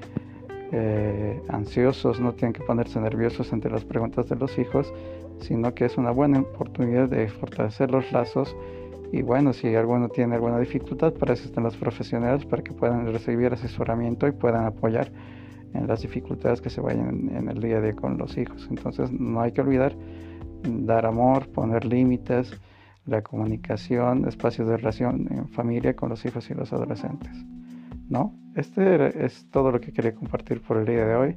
eh, 0.74 1.38
ansiosos, 1.48 2.18
no 2.18 2.32
tienen 2.32 2.54
que 2.54 2.62
ponerse 2.62 2.98
nerviosos 2.98 3.52
ante 3.52 3.68
las 3.68 3.84
preguntas 3.84 4.30
de 4.30 4.36
los 4.36 4.58
hijos, 4.58 4.90
sino 5.38 5.74
que 5.74 5.84
es 5.84 5.98
una 5.98 6.10
buena 6.10 6.40
oportunidad 6.40 7.10
de 7.10 7.28
fortalecer 7.28 7.90
los 7.90 8.10
lazos 8.10 8.56
y 9.12 9.20
bueno, 9.20 9.52
si 9.52 9.74
alguno 9.74 10.08
tiene 10.08 10.36
alguna 10.36 10.58
dificultad, 10.58 11.12
para 11.12 11.34
eso 11.34 11.44
están 11.44 11.64
los 11.64 11.76
profesionales, 11.76 12.46
para 12.46 12.62
que 12.62 12.72
puedan 12.72 13.06
recibir 13.12 13.52
asesoramiento 13.52 14.26
y 14.26 14.32
puedan 14.32 14.64
apoyar 14.64 15.12
en 15.74 15.86
las 15.86 16.00
dificultades 16.00 16.62
que 16.62 16.70
se 16.70 16.80
vayan 16.80 17.28
en, 17.30 17.48
el 17.48 17.60
día 17.60 17.76
a 17.76 17.80
día 17.82 17.92
con 17.92 18.16
los 18.16 18.38
hijos. 18.38 18.66
Entonces 18.70 19.12
no 19.12 19.42
hay 19.42 19.52
que 19.52 19.60
olvidar 19.60 19.94
dar 20.62 21.04
amor, 21.04 21.48
poner 21.48 21.84
límites, 21.84 22.58
la 23.04 23.20
comunicación, 23.20 24.26
espacios 24.26 24.68
de 24.68 24.78
relación 24.78 25.28
en 25.30 25.48
familia 25.48 25.94
con 25.94 26.08
los 26.08 26.24
hijos 26.24 26.48
y 26.50 26.54
los 26.54 26.72
adolescentes. 26.72 27.32
¿no? 28.08 28.34
Este 28.54 29.24
es 29.24 29.46
todo 29.50 29.70
lo 29.72 29.80
que 29.80 29.92
quería 29.92 30.14
compartir 30.14 30.62
por 30.62 30.78
el 30.78 30.86
día 30.86 31.04
de 31.04 31.14
hoy. 31.16 31.36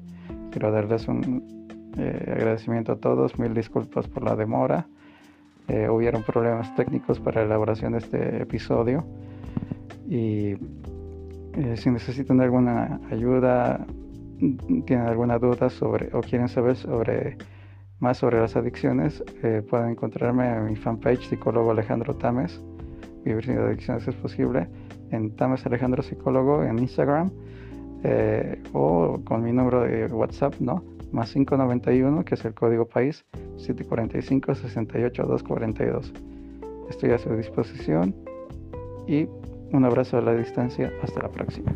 Quiero 0.52 0.72
darles 0.72 1.08
un 1.10 1.92
eh, 1.98 2.34
agradecimiento 2.36 2.94
a 2.94 2.96
todos, 2.98 3.38
mil 3.38 3.54
disculpas 3.54 4.08
por 4.08 4.24
la 4.24 4.36
demora. 4.38 4.88
Eh, 5.68 5.90
hubieron 5.90 6.24
problemas 6.24 6.74
técnicos 6.76 7.20
para 7.20 7.42
la 7.42 7.48
elaboración 7.48 7.94
de 7.94 7.98
este 8.00 8.42
episodio 8.42 9.04
y 10.08 10.56
eh, 11.54 11.76
si 11.76 11.90
necesitan 11.90 12.40
alguna 12.42 13.00
ayuda, 13.10 13.86
tienen 14.86 15.08
alguna 15.08 15.40
duda 15.40 15.70
sobre 15.70 16.10
o 16.14 16.22
quieren 16.22 16.48
saber 16.50 16.76
sobre 16.76 17.38
más 18.00 18.18
sobre 18.18 18.40
las 18.42 18.56
adicciones, 18.58 19.24
pueden 19.70 19.92
encontrarme 19.92 20.54
en 20.54 20.66
mi 20.66 20.76
fanpage 20.76 21.30
psicólogo 21.30 21.72
Alejandro 21.72 22.14
Tames. 22.16 22.62
Vivir 23.24 23.46
sin 23.46 23.58
adicciones 23.58 24.06
es 24.06 24.16
posible 24.16 24.68
en 25.12 25.36
Tames 25.36 25.66
Alejandro 25.66 26.04
Psicólogo 26.04 26.64
en 26.64 26.80
Instagram 26.80 27.32
eh, 28.04 28.62
o 28.74 29.20
con 29.24 29.44
mi 29.44 29.52
número 29.52 29.82
de 29.82 30.06
WhatsApp, 30.08 30.54
¿no? 30.60 30.84
Más 31.16 31.32
591, 31.32 32.26
que 32.26 32.36
es 32.36 32.44
el 32.44 32.54
código 32.54 32.90
país, 32.90 33.24
745 33.56 34.54
68242. 34.54 36.12
Estoy 36.90 37.12
a 37.12 37.18
su 37.18 37.34
disposición 37.38 38.14
y 39.08 39.26
un 39.72 39.86
abrazo 39.86 40.18
a 40.18 40.22
la 40.22 40.36
distancia. 40.36 40.92
Hasta 41.02 41.22
la 41.22 41.30
próxima. 41.30 41.74